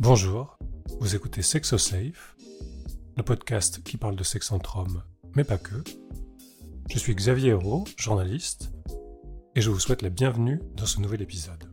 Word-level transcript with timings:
Bonjour, 0.00 0.56
vous 0.98 1.14
écoutez 1.14 1.42
SexoSafe, 1.42 2.34
le 3.18 3.22
podcast 3.22 3.82
qui 3.82 3.98
parle 3.98 4.16
de 4.16 4.24
sexe 4.24 4.50
entre 4.50 4.78
hommes, 4.78 5.02
mais 5.36 5.44
pas 5.44 5.58
que. 5.58 5.84
Je 6.88 6.98
suis 6.98 7.14
Xavier 7.14 7.50
Hérault, 7.50 7.84
journaliste, 7.98 8.72
et 9.54 9.60
je 9.60 9.68
vous 9.68 9.78
souhaite 9.78 10.00
la 10.00 10.08
bienvenue 10.08 10.58
dans 10.74 10.86
ce 10.86 11.00
nouvel 11.00 11.20
épisode. 11.20 11.70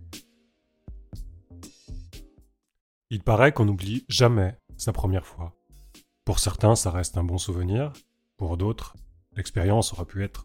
Il 3.12 3.24
paraît 3.24 3.54
qu'on 3.54 3.64
n'oublie 3.64 4.04
jamais 4.10 4.58
sa 4.76 4.92
première 4.92 5.26
fois. 5.26 5.56
Pour 6.26 6.40
certains, 6.40 6.76
ça 6.76 6.92
reste 6.92 7.18
un 7.18 7.24
bon 7.24 7.38
souvenir, 7.38 7.94
pour 8.36 8.58
d'autres, 8.58 8.98
l'expérience 9.38 9.94
aura 9.94 10.04
pu 10.04 10.26
être, 10.26 10.44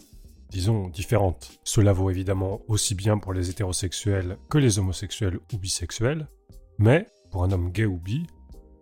disons, 0.50 0.86
différente. 0.86 1.58
Cela 1.64 1.92
vaut 1.92 2.10
évidemment 2.10 2.60
aussi 2.68 2.94
bien 2.94 3.18
pour 3.18 3.32
les 3.32 3.50
hétérosexuels 3.50 4.38
que 4.48 4.58
les 4.58 4.78
homosexuels 4.78 5.40
ou 5.52 5.58
bisexuels, 5.58 6.28
mais 6.78 7.08
pour 7.32 7.42
un 7.42 7.50
homme 7.50 7.72
gay 7.72 7.86
ou 7.86 7.96
bi, 7.96 8.26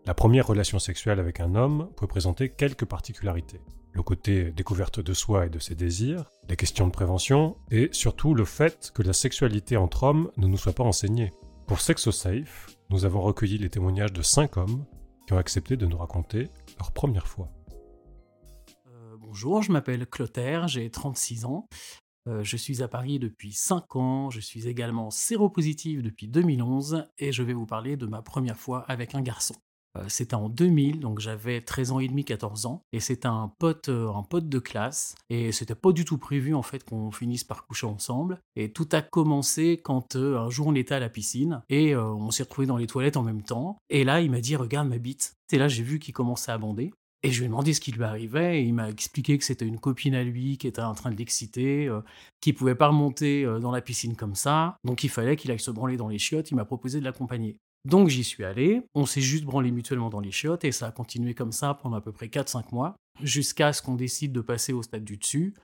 la 0.05 0.13
première 0.13 0.47
relation 0.47 0.79
sexuelle 0.79 1.21
avec 1.21 1.41
un 1.41 1.55
homme 1.55 1.89
peut 1.97 2.09
présenter 2.09 2.51
quelques 2.51 2.85
particularités. 2.85 3.61
Le 3.93 4.03
côté 4.03 4.51
découverte 4.51 5.01
de 5.01 5.15
soi 5.15 5.47
et 5.47 5.51
de 5.51 5.59
ses 5.59 5.75
désirs, 5.75 6.31
les 6.49 6.57
questions 6.57 6.87
de 6.87 6.93
prévention, 6.93 7.57
et 7.71 7.89
surtout 7.93 8.35
le 8.35 8.45
fait 8.45 8.91
que 8.95 9.03
la 9.03 9.13
sexualité 9.13 9.77
entre 9.77 10.03
hommes 10.03 10.31
ne 10.37 10.49
nous 10.49 10.57
soit 10.57 10.73
pas 10.73 10.85
enseignée. 10.85 11.31
Pour 11.67 11.81
SexoSafe, 11.81 12.67
nous 12.91 13.05
avons 13.05 13.21
recueilli 13.21 13.57
les 13.57 13.71
témoignages 13.71 14.13
de 14.13 14.23
5 14.23 14.57
hommes 14.57 14.85
qui 15.27 15.33
ont 15.33 15.39
accepté 15.39 15.77
de 15.77 15.87
nous 15.87 15.99
raconter 15.99 16.49
leur 16.79 16.91
première 16.91 17.29
fois. 17.29 17.49
Euh, 18.89 19.17
bonjour, 19.19 19.63
je 19.63 19.71
m'appelle 19.71 20.07
Clotaire, 20.07 20.67
j'ai 20.67 20.91
36 20.91 21.45
ans. 21.45 21.69
Je 22.27 22.57
suis 22.57 22.83
à 22.83 22.89
Paris 22.89 23.19
depuis 23.19 23.53
5 23.53 23.97
ans, 23.97 24.31
je 24.31 24.41
suis 24.41 24.69
également 24.69 25.11
séropositif 25.11 26.03
depuis 26.03 26.29
2011 26.29 27.07
et 27.19 27.33
je 27.33 27.43
vais 27.43 27.55
vous 27.55 27.67
parler 27.67 27.97
de 27.97 28.07
ma 28.07 28.23
première 28.23 28.59
fois 28.59 28.85
avec 28.89 29.15
un 29.15 29.23
garçon. 29.23 29.55
C'était 30.07 30.37
en 30.37 30.49
2000, 30.49 31.01
donc 31.01 31.19
j'avais 31.19 31.61
13 31.61 31.91
ans 31.91 31.99
et 31.99 32.07
demi, 32.07 32.25
14 32.25 32.67
ans, 32.67 32.85
et 32.93 33.01
c'était 33.01 33.27
un 33.27 33.53
pote, 33.59 33.89
un 33.89 34.23
pote 34.23 34.49
de 34.49 34.61
classe, 34.61 35.17
et 35.31 35.51
c'était 35.51 35.75
pas 35.75 35.91
du 35.91 36.05
tout 36.05 36.17
prévu 36.17 36.55
en 36.55 36.63
fait 36.63 36.85
qu'on 36.85 37.11
finisse 37.11 37.43
par 37.43 37.67
coucher 37.67 37.89
ensemble. 37.89 38.39
Et 38.55 38.71
tout 38.71 38.89
a 38.93 39.03
commencé 39.03 39.81
quand 39.83 40.15
un 40.15 40.49
jour 40.49 40.69
on 40.69 40.77
était 40.77 40.95
à 40.95 41.01
la 41.01 41.09
piscine 41.09 41.63
et 41.69 41.97
on 41.97 42.31
s'est 42.31 42.45
retrouvés 42.45 42.69
dans 42.69 42.77
les 42.77 42.87
toilettes 42.87 43.17
en 43.17 43.25
même 43.25 43.43
temps. 43.43 43.79
Et 43.89 44.05
là, 44.05 44.21
il 44.21 44.31
m'a 44.31 44.41
dit 44.41 44.55
regarde 44.55 44.87
ma 44.87 44.99
bite. 44.99 45.35
Et 45.51 45.59
là, 45.59 45.67
j'ai 45.67 45.83
vu 45.83 45.99
qu'il 45.99 46.15
commençait 46.15 46.53
à 46.53 46.59
bander. 46.59 46.93
Et 47.23 47.31
je 47.31 47.39
lui 47.39 47.45
ai 47.45 47.49
demandé 47.49 47.75
ce 47.75 47.81
qui 47.81 47.93
lui 47.93 48.03
arrivait, 48.03 48.61
et 48.61 48.65
il 48.65 48.73
m'a 48.73 48.89
expliqué 48.89 49.37
que 49.37 49.45
c'était 49.45 49.67
une 49.67 49.79
copine 49.79 50.15
à 50.15 50.25
lui 50.25 50.57
qui 50.57 50.67
était 50.67 50.81
en 50.81 50.95
train 50.95 51.11
de 51.11 51.17
l'exciter, 51.17 51.87
euh, 51.87 52.01
qui 52.41 52.55
pouvait 52.55 52.75
pas 52.75 52.89
remonter 52.89 53.45
euh, 53.45 53.59
dans 53.59 53.71
la 53.71 53.83
piscine 53.83 54.17
comme 54.17 54.35
ça, 54.35 54.77
donc 54.85 55.05
il 55.05 55.11
fallait 55.11 55.37
qu'il 55.37 55.51
aille 55.51 55.61
se 55.61 55.71
branler 55.71 55.99
dans 55.99 56.09
les 56.09 56.19
chiottes, 56.19 56.51
il 56.51 56.55
m'a 56.55 56.65
proposé 56.65 56.99
de 56.99 57.05
l'accompagner. 57.05 57.59
Donc 57.85 58.09
j'y 58.09 58.25
suis 58.25 58.45
allé, 58.45 58.83
on 58.95 59.05
s'est 59.05 59.21
juste 59.21 59.45
branlé 59.45 59.71
mutuellement 59.71 60.09
dans 60.09 60.21
les 60.21 60.31
chiottes, 60.31 60.65
et 60.65 60.73
ça 60.73 60.87
a 60.87 60.93
continué 60.93 61.35
comme 61.35 61.53
ça 61.53 61.75
pendant 61.75 61.97
à 61.97 62.01
peu 62.01 62.13
près 62.13 62.29
4-5 62.29 62.73
mois, 62.73 62.97
jusqu'à 63.23 63.75
ce 63.75 63.83
qu'on 63.83 63.97
décide 63.97 64.33
de 64.33 64.41
passer 64.41 64.73
au 64.73 64.83
stade 64.83 65.05
du 65.05 65.19
dessus, 65.19 65.55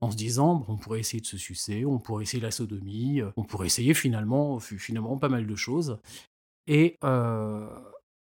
en 0.00 0.10
se 0.10 0.16
disant, 0.16 0.64
on 0.68 0.76
pourrait 0.76 1.00
essayer 1.00 1.20
de 1.20 1.26
se 1.26 1.36
sucer, 1.36 1.84
on 1.84 1.98
pourrait 1.98 2.22
essayer 2.22 2.42
la 2.42 2.50
sodomie, 2.50 3.20
euh, 3.20 3.30
on 3.36 3.44
pourrait 3.44 3.66
essayer 3.66 3.94
finalement, 3.94 4.58
finalement 4.58 5.18
pas 5.18 5.28
mal 5.28 5.46
de 5.46 5.56
choses. 5.56 5.98
Et 6.66 6.96
euh, 7.04 7.68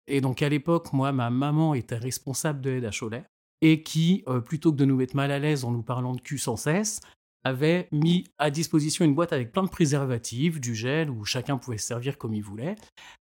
et 0.09 0.21
donc 0.21 0.41
à 0.41 0.49
l'époque, 0.49 0.91
moi, 0.93 1.11
ma 1.11 1.29
maman 1.29 1.73
était 1.73 1.97
responsable 1.97 2.61
de 2.61 2.69
l'aide 2.69 2.85
à 2.85 2.91
Cholet 2.91 3.23
et 3.61 3.83
qui, 3.83 4.23
euh, 4.27 4.39
plutôt 4.39 4.71
que 4.71 4.77
de 4.77 4.85
nous 4.85 4.95
mettre 4.95 5.15
mal 5.15 5.31
à 5.31 5.39
l'aise 5.39 5.65
en 5.65 5.71
nous 5.71 5.83
parlant 5.83 6.13
de 6.13 6.21
cul 6.21 6.37
sans 6.37 6.55
cesse, 6.55 7.01
avait 7.43 7.87
mis 7.91 8.25
à 8.37 8.49
disposition 8.51 9.05
une 9.05 9.15
boîte 9.15 9.33
avec 9.33 9.51
plein 9.51 9.63
de 9.63 9.69
préservatifs, 9.69 10.59
du 10.59 10.75
gel, 10.75 11.09
où 11.09 11.23
chacun 11.25 11.57
pouvait 11.57 11.77
se 11.77 11.87
servir 11.87 12.17
comme 12.17 12.33
il 12.33 12.43
voulait. 12.43 12.75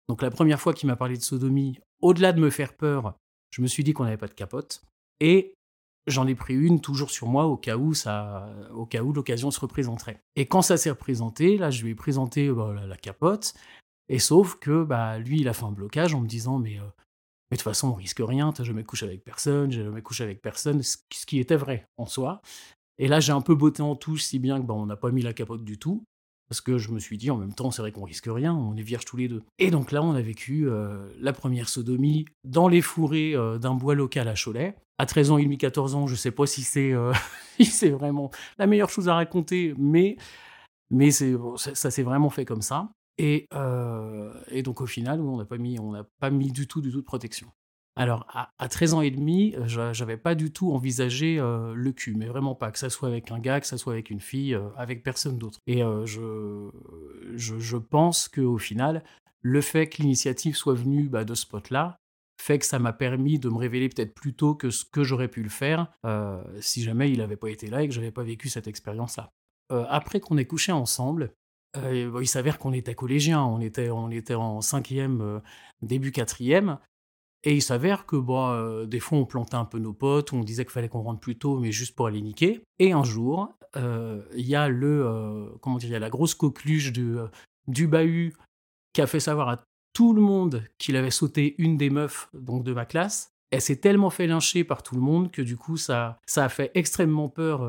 Donc 0.07 0.21
la 0.21 0.31
première 0.31 0.59
fois 0.59 0.73
qu'il 0.73 0.87
m'a 0.87 0.95
parlé 0.95 1.17
de 1.17 1.21
sodomie, 1.21 1.79
au-delà 2.01 2.33
de 2.33 2.39
me 2.39 2.49
faire 2.49 2.75
peur, 2.75 3.15
je 3.51 3.61
me 3.61 3.67
suis 3.67 3.83
dit 3.83 3.93
qu'on 3.93 4.03
n'avait 4.03 4.17
pas 4.17 4.27
de 4.27 4.33
capote. 4.33 4.81
Et 5.19 5.53
j'en 6.07 6.25
ai 6.27 6.35
pris 6.35 6.55
une 6.55 6.81
toujours 6.81 7.11
sur 7.11 7.27
moi 7.27 7.45
au 7.45 7.57
cas 7.57 7.77
où 7.77 7.93
ça, 7.93 8.49
au 8.73 8.85
cas 8.85 9.03
où 9.03 9.13
l'occasion 9.13 9.51
se 9.51 9.59
représenterait. 9.59 10.19
Et 10.35 10.45
quand 10.47 10.61
ça 10.61 10.77
s'est 10.77 10.89
représenté, 10.89 11.57
là, 11.57 11.69
je 11.69 11.83
lui 11.83 11.91
ai 11.91 11.95
présenté 11.95 12.49
bah, 12.49 12.73
la, 12.73 12.97
capote. 12.97 13.53
Et 14.09 14.19
sauf 14.19 14.55
que 14.59 14.83
bah, 14.83 15.19
lui, 15.19 15.41
il 15.41 15.47
a 15.47 15.53
fait 15.53 15.65
un 15.65 15.71
blocage 15.71 16.13
en 16.13 16.21
me 16.21 16.27
disant 16.27 16.59
Mais, 16.59 16.77
euh, 16.77 16.83
mais 17.51 17.57
de 17.57 17.61
toute 17.61 17.63
façon, 17.63 17.89
on 17.89 17.93
risque 17.93 18.21
rien, 18.21 18.51
t'as 18.51 18.63
jamais 18.63 18.83
couché 18.83 19.05
avec 19.05 19.23
personne, 19.23 19.71
j'ai 19.71 19.83
jamais 19.83 20.01
couché 20.01 20.23
avec 20.23 20.41
personne, 20.41 20.81
ce 20.81 20.97
qui 21.25 21.39
était 21.39 21.55
vrai 21.55 21.87
en 21.97 22.05
soi. 22.05 22.41
Et 22.99 23.07
là, 23.07 23.19
j'ai 23.19 23.31
un 23.31 23.41
peu 23.41 23.55
botté 23.55 23.81
en 23.81 23.95
touche, 23.95 24.23
si 24.23 24.39
bien 24.39 24.59
que 24.59 24.65
bah, 24.65 24.73
on 24.73 24.85
n'a 24.85 24.95
pas 24.95 25.11
mis 25.11 25.21
la 25.21 25.33
capote 25.33 25.63
du 25.63 25.77
tout. 25.77 26.03
Parce 26.49 26.61
que 26.61 26.77
je 26.77 26.91
me 26.91 26.99
suis 26.99 27.17
dit, 27.17 27.29
en 27.29 27.35
même 27.35 27.53
temps, 27.53 27.71
c'est 27.71 27.81
vrai 27.81 27.91
qu'on 27.91 28.05
risque 28.05 28.29
rien, 28.29 28.55
on 28.55 28.77
est 28.77 28.81
vierges 28.81 29.03
tous 29.03 29.17
les 29.17 29.27
deux. 29.27 29.43
Et 29.59 29.69
donc 29.69 29.91
là, 29.91 30.01
on 30.01 30.13
a 30.13 30.21
vécu 30.21 30.69
euh, 30.69 31.09
la 31.19 31.33
première 31.33 31.67
sodomie 31.67 32.25
dans 32.45 32.69
les 32.69 32.81
fourrés 32.81 33.35
euh, 33.35 33.57
d'un 33.57 33.75
bois 33.75 33.95
local 33.95 34.29
à 34.29 34.33
Cholet. 34.33 34.73
À 34.97 35.05
13 35.05 35.31
ans 35.31 35.37
et 35.37 35.43
demi, 35.43 35.57
14 35.57 35.95
ans, 35.95 36.07
je 36.07 36.15
sais 36.15 36.31
pas 36.31 36.45
si 36.47 36.63
c'est 36.63 36.93
c'est 37.59 37.89
vraiment 37.89 38.31
la 38.57 38.65
meilleure 38.65 38.89
chose 38.89 39.09
à 39.09 39.15
raconter, 39.15 39.73
mais, 39.77 40.15
mais 40.89 41.11
ça, 41.11 41.25
ça 41.57 41.91
s'est 41.91 42.03
vraiment 42.03 42.29
fait 42.29 42.45
comme 42.45 42.61
ça. 42.61 42.89
Et, 43.17 43.47
et 44.49 44.63
donc 44.63 44.81
au 44.81 44.85
final, 44.85 45.21
on 45.21 45.37
n'a 45.37 45.45
pas 45.45 45.57
mis, 46.29 46.51
du 46.51 46.67
tout, 46.67 46.81
de 46.81 47.01
protection. 47.01 47.51
Alors 47.95 48.27
à, 48.59 48.67
13 48.69 48.93
ans 48.93 49.01
et 49.01 49.09
demi, 49.09 49.55
j'avais 49.65 50.17
pas 50.17 50.35
du 50.35 50.51
tout 50.51 50.71
envisagé 50.71 51.37
le 51.37 51.91
cul, 51.91 52.13
mais 52.15 52.27
vraiment 52.27 52.53
pas, 52.53 52.71
que 52.71 52.79
ça 52.79 52.89
soit 52.89 53.09
avec 53.09 53.31
un 53.31 53.39
gars, 53.39 53.59
que 53.59 53.67
ça 53.67 53.77
soit 53.77 53.93
avec 53.93 54.11
une 54.11 54.21
fille, 54.21 54.57
avec 54.77 55.03
personne 55.03 55.37
d'autre. 55.37 55.59
Et 55.65 55.81
je, 56.05 57.77
pense 57.77 58.27
qu'au 58.27 58.57
final, 58.57 59.03
le 59.41 59.61
fait 59.61 59.87
que 59.87 60.01
l'initiative 60.01 60.55
soit 60.55 60.75
venue 60.75 61.09
bah, 61.09 61.23
de 61.23 61.33
ce 61.33 61.47
pote-là, 61.47 61.99
fait 62.39 62.59
que 62.59 62.65
ça 62.65 62.77
m'a 62.77 62.93
permis 62.93 63.39
de 63.39 63.49
me 63.49 63.57
révéler 63.57 63.89
peut-être 63.89 64.13
plus 64.13 64.35
tôt 64.35 64.53
que 64.53 64.69
ce 64.69 64.85
que 64.85 65.03
j'aurais 65.03 65.27
pu 65.27 65.41
le 65.41 65.49
faire 65.49 65.91
si 66.59 66.83
jamais 66.83 67.11
il 67.11 67.17
n'avait 67.17 67.35
pas 67.35 67.49
été 67.49 67.67
là 67.67 67.81
et 67.81 67.87
que 67.87 67.93
j'avais 67.95 68.11
pas 68.11 68.23
vécu 68.23 68.47
cette 68.47 68.67
expérience-là. 68.67 69.31
après 69.89 70.19
qu'on 70.19 70.37
ait 70.37 70.45
couché 70.45 70.71
ensemble, 70.71 71.33
euh, 71.83 72.19
il 72.21 72.27
s'avère 72.27 72.57
qu'on 72.57 72.73
était 72.73 72.95
collégiens, 72.95 73.43
on 73.43 73.59
était, 73.59 73.89
en 73.89 74.61
cinquième, 74.61 75.21
euh, 75.21 75.39
début 75.81 76.11
quatrième. 76.11 76.79
Et 77.43 77.55
il 77.55 77.61
s'avère 77.61 78.05
que 78.05 78.15
bon, 78.15 78.49
euh, 78.49 78.85
des 78.85 78.99
fois, 78.99 79.17
on 79.19 79.25
plantait 79.25 79.55
un 79.55 79.65
peu 79.65 79.79
nos 79.79 79.93
potes, 79.93 80.33
on 80.33 80.43
disait 80.43 80.65
qu'il 80.65 80.71
fallait 80.71 80.89
qu'on 80.89 81.03
rentre 81.03 81.19
plus 81.19 81.37
tôt, 81.37 81.59
mais 81.59 81.71
juste 81.71 81.95
pour 81.95 82.07
aller 82.07 82.21
niquer. 82.21 82.61
Et 82.79 82.91
un 82.91 83.03
jour, 83.03 83.53
il 83.75 84.47
y 84.47 84.55
a 84.55 84.69
le, 84.69 85.51
y 85.81 85.95
a 85.95 85.99
la 85.99 86.09
grosse 86.09 86.33
coqueluche 86.33 86.91
du, 86.91 87.15
du 87.67 87.87
bahut 87.87 88.33
qui 88.93 89.01
a 89.01 89.07
fait 89.07 89.19
savoir 89.19 89.49
à 89.49 89.63
tout 89.93 90.13
le 90.13 90.21
monde 90.21 90.63
qu'il 90.79 90.95
avait 90.95 91.11
sauté 91.11 91.53
une 91.59 91.77
des 91.77 91.91
meufs 91.91 92.29
donc 92.33 92.63
de 92.63 92.73
ma 92.73 92.85
classe. 92.85 93.29
Elle 93.51 93.61
s'est 93.61 93.79
tellement 93.79 94.09
fait 94.09 94.25
lyncher 94.25 94.63
par 94.63 94.81
tout 94.81 94.95
le 94.95 95.01
monde 95.01 95.31
que 95.31 95.43
du 95.43 95.57
coup, 95.57 95.77
ça, 95.77 96.17
ça 96.25 96.45
a 96.45 96.49
fait 96.49 96.71
extrêmement 96.73 97.29
peur 97.29 97.59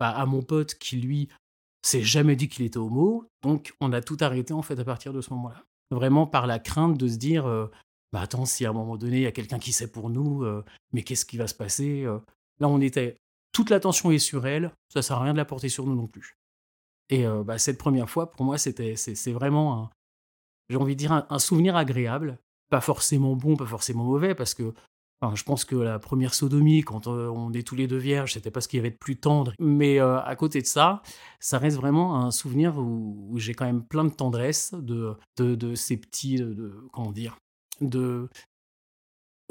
bah, 0.00 0.10
à 0.10 0.26
mon 0.26 0.42
pote 0.42 0.74
qui, 0.74 0.96
lui, 0.96 1.28
s'est 1.82 2.02
jamais 2.02 2.36
dit 2.36 2.48
qu'il 2.48 2.64
était 2.64 2.78
homo, 2.78 3.28
donc 3.42 3.74
on 3.80 3.92
a 3.92 4.00
tout 4.00 4.16
arrêté 4.20 4.52
en 4.52 4.62
fait 4.62 4.78
à 4.78 4.84
partir 4.84 5.12
de 5.12 5.20
ce 5.20 5.32
moment-là. 5.34 5.64
Vraiment 5.90 6.26
par 6.26 6.46
la 6.46 6.58
crainte 6.58 6.98
de 6.98 7.08
se 7.08 7.16
dire, 7.16 7.46
euh, 7.46 7.66
bah 8.12 8.20
attends, 8.20 8.44
si 8.44 8.66
à 8.66 8.70
un 8.70 8.72
moment 8.72 8.96
donné 8.96 9.18
il 9.18 9.22
y 9.22 9.26
a 9.26 9.32
quelqu'un 9.32 9.58
qui 9.58 9.72
sait 9.72 9.90
pour 9.90 10.10
nous, 10.10 10.42
euh, 10.42 10.64
mais 10.92 11.02
qu'est-ce 11.02 11.24
qui 11.24 11.36
va 11.36 11.46
se 11.46 11.54
passer 11.54 12.04
euh? 12.04 12.18
Là 12.60 12.68
on 12.68 12.80
était, 12.80 13.16
toute 13.52 13.70
l'attention 13.70 14.10
est 14.10 14.18
sur 14.18 14.46
elle, 14.46 14.72
ça 14.92 15.02
sert 15.02 15.16
à 15.18 15.22
rien 15.22 15.32
de 15.32 15.38
la 15.38 15.44
porter 15.44 15.68
sur 15.68 15.86
nous 15.86 15.94
non 15.94 16.08
plus. 16.08 16.36
Et 17.10 17.24
bah, 17.46 17.56
cette 17.56 17.78
première 17.78 18.10
fois 18.10 18.30
pour 18.30 18.44
moi 18.44 18.58
c'était, 18.58 18.94
c'est, 18.96 19.32
vraiment, 19.32 19.88
j'ai 20.68 20.76
envie 20.76 20.94
de 20.94 20.98
dire 20.98 21.26
un 21.30 21.38
souvenir 21.38 21.74
agréable, 21.74 22.38
pas 22.68 22.82
forcément 22.82 23.34
bon, 23.34 23.56
pas 23.56 23.64
forcément 23.64 24.04
mauvais, 24.04 24.34
parce 24.34 24.52
que 24.52 24.74
je 25.34 25.42
pense 25.42 25.64
que 25.64 25.74
la 25.74 25.98
première 25.98 26.34
sodomie, 26.34 26.82
quand 26.82 27.08
euh, 27.08 27.28
on 27.28 27.52
est 27.52 27.66
tous 27.66 27.74
les 27.74 27.86
deux 27.86 27.96
vierges, 27.96 28.34
c'était 28.34 28.50
pas 28.50 28.60
ce 28.60 28.68
qu'il 28.68 28.78
y 28.78 28.80
avait 28.80 28.90
de 28.90 28.96
plus 28.96 29.16
tendre. 29.16 29.52
Mais 29.58 30.00
euh, 30.00 30.20
à 30.22 30.36
côté 30.36 30.60
de 30.60 30.66
ça, 30.66 31.02
ça 31.40 31.58
reste 31.58 31.76
vraiment 31.76 32.16
un 32.24 32.30
souvenir 32.30 32.78
où, 32.78 33.34
j'ai 33.36 33.54
quand 33.54 33.66
même 33.66 33.84
plein 33.84 34.04
de 34.04 34.14
tendresse 34.14 34.74
de, 34.74 35.16
de, 35.38 35.74
ces 35.74 35.96
petits, 35.96 36.36
de, 36.36 36.74
comment 36.92 37.12
dire, 37.12 37.36
de 37.80 38.28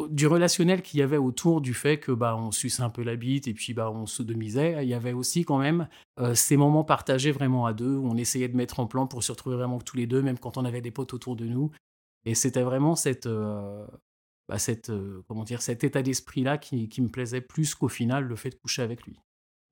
du 0.10 0.28
relationnel 0.28 0.84
qu'il 0.84 1.00
y 1.00 1.04
avait 1.04 1.18
autour 1.18 1.60
du 1.60 1.74
fait 1.74 1.98
que 2.00 2.12
bah 2.12 2.36
on 2.38 2.52
suçait 2.52 2.84
un 2.84 2.92
peu 2.92 3.02
la 3.02 3.16
bite 3.16 3.48
et 3.48 3.54
puis 3.56 3.74
bah 3.74 3.90
on 3.90 4.06
sodomisait. 4.06 4.84
Il 4.84 4.88
y 4.88 4.94
avait 4.94 5.14
aussi 5.14 5.44
quand 5.44 5.58
même 5.58 5.88
euh, 6.20 6.36
ces 6.36 6.56
moments 6.56 6.84
partagés 6.84 7.32
vraiment 7.32 7.66
à 7.66 7.74
deux 7.74 7.96
où 7.96 8.08
on 8.08 8.16
essayait 8.16 8.48
de 8.48 8.56
mettre 8.56 8.80
en 8.80 8.86
plan 8.86 9.08
pour 9.08 9.24
se 9.24 9.32
retrouver 9.32 9.56
vraiment 9.56 9.80
tous 9.80 9.98
les 9.98 10.06
deux, 10.06 10.22
même 10.22 10.38
quand 10.38 10.58
on 10.58 10.66
avait 10.66 10.82
des 10.82 10.92
potes 10.92 11.16
autour 11.16 11.36
de 11.36 11.46
nous. 11.46 11.72
Et 12.26 12.36
c'était 12.36 12.62
vraiment 12.62 12.96
cette, 12.96 13.28
bah, 14.48 14.60
cette, 14.60 14.92
comment 15.28 15.44
dire, 15.44 15.62
cet 15.62 15.84
état 15.84 16.02
d'esprit-là 16.02 16.58
qui, 16.58 16.90
me 17.02 17.10
plaisait 17.10 17.42
plus 17.42 17.76
qu'au 17.76 17.90
final 17.90 18.24
le 18.24 18.36
fait 18.36 18.50
de 18.52 18.56
coucher 18.56 18.82
avec 18.82 19.04
lui. 19.06 19.20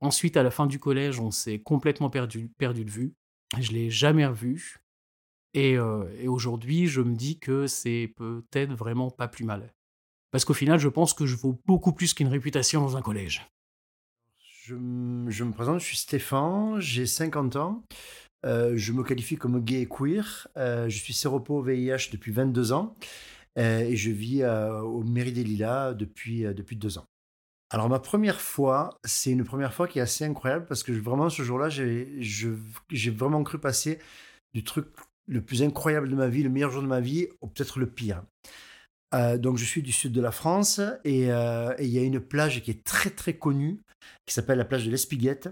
Ensuite, 0.01 0.37
à 0.37 0.43
la 0.43 0.51
fin 0.51 0.67
du 0.67 0.79
collège, 0.79 1.19
on 1.19 1.31
s'est 1.31 1.59
complètement 1.59 2.09
perdu, 2.09 2.49
perdu 2.57 2.83
de 2.83 2.91
vue. 2.91 3.13
Je 3.59 3.71
l'ai 3.71 3.89
jamais 3.89 4.25
revu. 4.25 4.81
Et, 5.53 5.79
aujourd'hui, 6.27 6.87
je 6.87 7.01
me 7.01 7.15
dis 7.15 7.39
que 7.39 7.67
c'est 7.67 8.13
peut-être 8.17 8.73
vraiment 8.73 9.09
pas 9.09 9.29
plus 9.29 9.45
mal. 9.45 9.73
Parce 10.31 10.43
qu'au 10.43 10.53
final, 10.53 10.79
je 10.79 10.89
pense 10.89 11.13
que 11.13 11.25
je 11.25 11.37
vaux 11.37 11.57
beaucoup 11.65 11.93
plus 11.93 12.13
qu'une 12.13 12.27
réputation 12.27 12.81
dans 12.81 12.97
un 12.97 13.01
collège. 13.01 13.47
Je, 14.65 14.75
me 14.75 15.51
présente, 15.51 15.79
je 15.79 15.85
suis 15.85 15.97
Stéphane, 15.97 16.81
j'ai 16.81 17.05
50 17.05 17.55
ans. 17.55 17.83
je 18.43 18.91
me 18.91 19.03
qualifie 19.03 19.37
comme 19.37 19.63
gay 19.63 19.83
et 19.83 19.87
queer. 19.87 20.49
je 20.57 20.97
suis 21.01 21.13
séropo 21.13 21.61
VIH 21.61 22.09
depuis 22.11 22.33
22 22.33 22.73
ans. 22.73 22.97
Et 23.55 23.95
je 23.95 24.11
vis 24.11 24.45
au 24.45 25.03
Mairie 25.03 25.31
des 25.31 25.43
Lilas 25.43 25.93
depuis, 25.93 26.41
depuis 26.43 26.75
deux 26.75 26.97
ans. 26.97 27.05
Alors 27.71 27.89
ma 27.89 27.99
première 27.99 28.41
fois, 28.41 28.99
c'est 29.03 29.31
une 29.31 29.43
première 29.43 29.73
fois 29.73 29.87
qui 29.87 29.99
est 29.99 30.01
assez 30.01 30.23
incroyable 30.23 30.65
parce 30.65 30.83
que 30.83 30.91
vraiment 30.91 31.29
ce 31.29 31.43
jour-là, 31.43 31.69
j'ai 31.69 33.11
vraiment 33.11 33.43
cru 33.43 33.59
passer 33.59 33.99
du 34.53 34.63
truc 34.63 34.87
le 35.27 35.41
plus 35.41 35.63
incroyable 35.63 36.09
de 36.09 36.15
ma 36.15 36.27
vie, 36.27 36.43
le 36.43 36.49
meilleur 36.49 36.71
jour 36.71 36.81
de 36.81 36.87
ma 36.87 36.99
vie, 36.99 37.27
ou 37.41 37.47
peut-être 37.47 37.79
le 37.79 37.87
pire. 37.87 38.23
Euh, 39.13 39.37
donc 39.37 39.57
je 39.57 39.65
suis 39.65 39.81
du 39.81 39.91
sud 39.91 40.11
de 40.11 40.21
la 40.21 40.31
France 40.31 40.79
euh, 40.79 40.95
et 41.77 41.85
il 41.85 41.89
y 41.89 41.99
a 41.99 42.03
une 42.03 42.19
plage 42.19 42.61
qui 42.61 42.71
est 42.71 42.83
très 42.83 43.09
très 43.09 43.37
connue 43.37 43.79
qui 44.25 44.33
s'appelle 44.33 44.57
la 44.57 44.65
plage 44.65 44.85
de 44.85 44.91
l'Espiguette, 44.91 45.49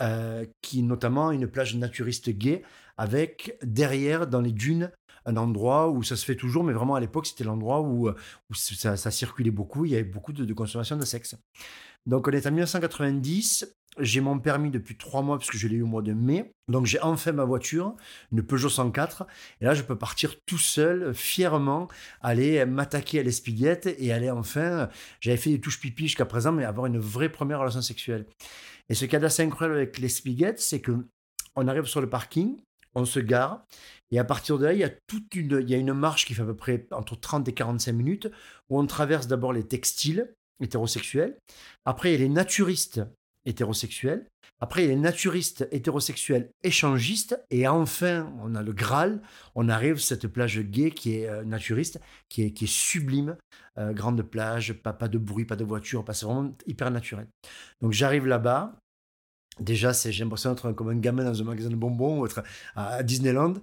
euh, 0.00 0.44
qui 0.62 0.80
est 0.80 0.82
notamment 0.82 1.30
une 1.30 1.48
plage 1.48 1.76
naturiste 1.76 2.30
gay 2.30 2.62
avec 2.96 3.56
derrière 3.62 4.26
dans 4.26 4.40
les 4.40 4.52
dunes 4.52 4.90
un 5.28 5.36
endroit 5.36 5.90
où 5.90 6.02
ça 6.02 6.16
se 6.16 6.24
fait 6.24 6.36
toujours, 6.36 6.64
mais 6.64 6.72
vraiment 6.72 6.94
à 6.94 7.00
l'époque 7.00 7.26
c'était 7.26 7.44
l'endroit 7.44 7.82
où, 7.82 8.08
où 8.08 8.54
ça, 8.54 8.96
circulait 8.96 9.50
beaucoup, 9.50 9.84
il 9.84 9.92
y 9.92 9.94
avait 9.94 10.04
beaucoup 10.04 10.32
de, 10.32 10.52
consommation 10.54 10.96
de 10.96 11.04
sexe. 11.04 11.36
Donc 12.06 12.26
on 12.26 12.30
est 12.30 12.46
en 12.46 12.50
1990, 12.50 13.76
j'ai 13.98 14.20
mon 14.20 14.38
permis 14.38 14.70
depuis 14.70 14.96
trois 14.96 15.20
mois 15.20 15.38
puisque 15.38 15.56
je 15.56 15.68
l'ai 15.68 15.76
eu 15.76 15.82
au 15.82 15.86
mois 15.86 16.00
de 16.00 16.14
mai. 16.14 16.52
Donc 16.68 16.86
j'ai 16.86 17.00
enfin 17.00 17.32
ma 17.32 17.44
voiture, 17.44 17.94
une 18.32 18.42
Peugeot 18.42 18.70
104. 18.70 19.26
Et 19.60 19.66
là, 19.66 19.74
je 19.74 19.82
peux 19.82 19.96
partir 19.96 20.34
tout 20.46 20.58
seul, 20.58 21.12
fièrement, 21.14 21.88
aller 22.22 22.64
m'attaquer 22.64 23.20
à 23.20 23.22
l'espiguette 23.22 23.94
et 23.98 24.12
aller 24.12 24.30
enfin. 24.30 24.88
J'avais 25.20 25.36
fait 25.36 25.50
des 25.50 25.60
touches 25.60 25.80
pipi 25.80 26.04
jusqu'à 26.04 26.24
présent, 26.24 26.52
mais 26.52 26.64
avoir 26.64 26.86
une 26.86 26.98
vraie 26.98 27.28
première 27.28 27.58
relation 27.58 27.82
sexuelle. 27.82 28.26
Et 28.88 28.94
ce 28.94 29.04
qui 29.04 29.16
est 29.16 29.24
assez 29.24 29.42
incroyable 29.42 29.76
avec 29.76 29.98
l'espiguette, 29.98 30.60
c'est 30.60 30.80
que 30.80 31.06
on 31.56 31.66
arrive 31.66 31.86
sur 31.86 32.00
le 32.00 32.08
parking, 32.08 32.56
on 32.94 33.04
se 33.04 33.20
gare, 33.20 33.64
et 34.10 34.18
à 34.18 34.24
partir 34.24 34.58
de 34.58 34.64
là, 34.64 34.72
il 34.72 34.78
y 34.78 34.84
a 34.84 34.90
toute 35.06 35.34
une, 35.34 35.58
il 35.60 35.70
y 35.70 35.74
a 35.74 35.78
une 35.78 35.92
marche 35.92 36.26
qui 36.26 36.34
fait 36.34 36.42
à 36.42 36.46
peu 36.46 36.56
près 36.56 36.86
entre 36.92 37.18
30 37.18 37.48
et 37.48 37.54
45 37.54 37.92
minutes, 37.92 38.30
où 38.70 38.78
on 38.78 38.86
traverse 38.86 39.26
d'abord 39.26 39.52
les 39.52 39.66
textiles 39.66 40.32
hétérosexuels. 40.60 41.36
Après, 41.84 42.10
il 42.10 42.12
y 42.12 42.16
a 42.16 42.18
les 42.18 42.28
naturistes 42.28 43.02
hétérosexuels. 43.44 44.26
Après, 44.60 44.82
il 44.82 44.88
y 44.88 44.90
a 44.90 44.94
les 44.94 45.00
naturistes 45.00 45.68
hétérosexuels 45.70 46.50
échangistes. 46.64 47.40
Et 47.50 47.68
enfin, 47.68 48.32
on 48.42 48.54
a 48.54 48.62
le 48.62 48.72
Graal. 48.72 49.22
On 49.54 49.68
arrive 49.68 49.96
à 49.96 50.00
cette 50.00 50.26
plage 50.26 50.60
gay 50.60 50.90
qui 50.90 51.16
est 51.16 51.28
euh, 51.28 51.44
naturiste, 51.44 52.00
qui 52.28 52.42
est, 52.42 52.52
qui 52.52 52.64
est 52.64 52.72
sublime. 52.72 53.36
Euh, 53.78 53.92
grande 53.92 54.22
plage, 54.22 54.72
pas, 54.72 54.92
pas 54.92 55.08
de 55.08 55.18
bruit, 55.18 55.44
pas 55.44 55.54
de 55.54 55.64
voiture, 55.64 56.04
c'est 56.12 56.26
vraiment 56.26 56.52
hyper 56.66 56.90
naturel. 56.90 57.28
Donc 57.80 57.92
j'arrive 57.92 58.26
là-bas. 58.26 58.74
Déjà, 59.60 59.92
c'est, 59.92 60.12
j'ai 60.12 60.24
l'impression 60.24 60.50
d'être 60.52 60.72
comme 60.72 60.88
un 60.88 60.96
gamin 60.96 61.24
dans 61.24 61.40
un 61.40 61.44
magasin 61.44 61.70
de 61.70 61.76
bonbons 61.76 62.20
ou 62.20 62.26
être 62.26 62.42
à 62.76 63.02
Disneyland. 63.02 63.54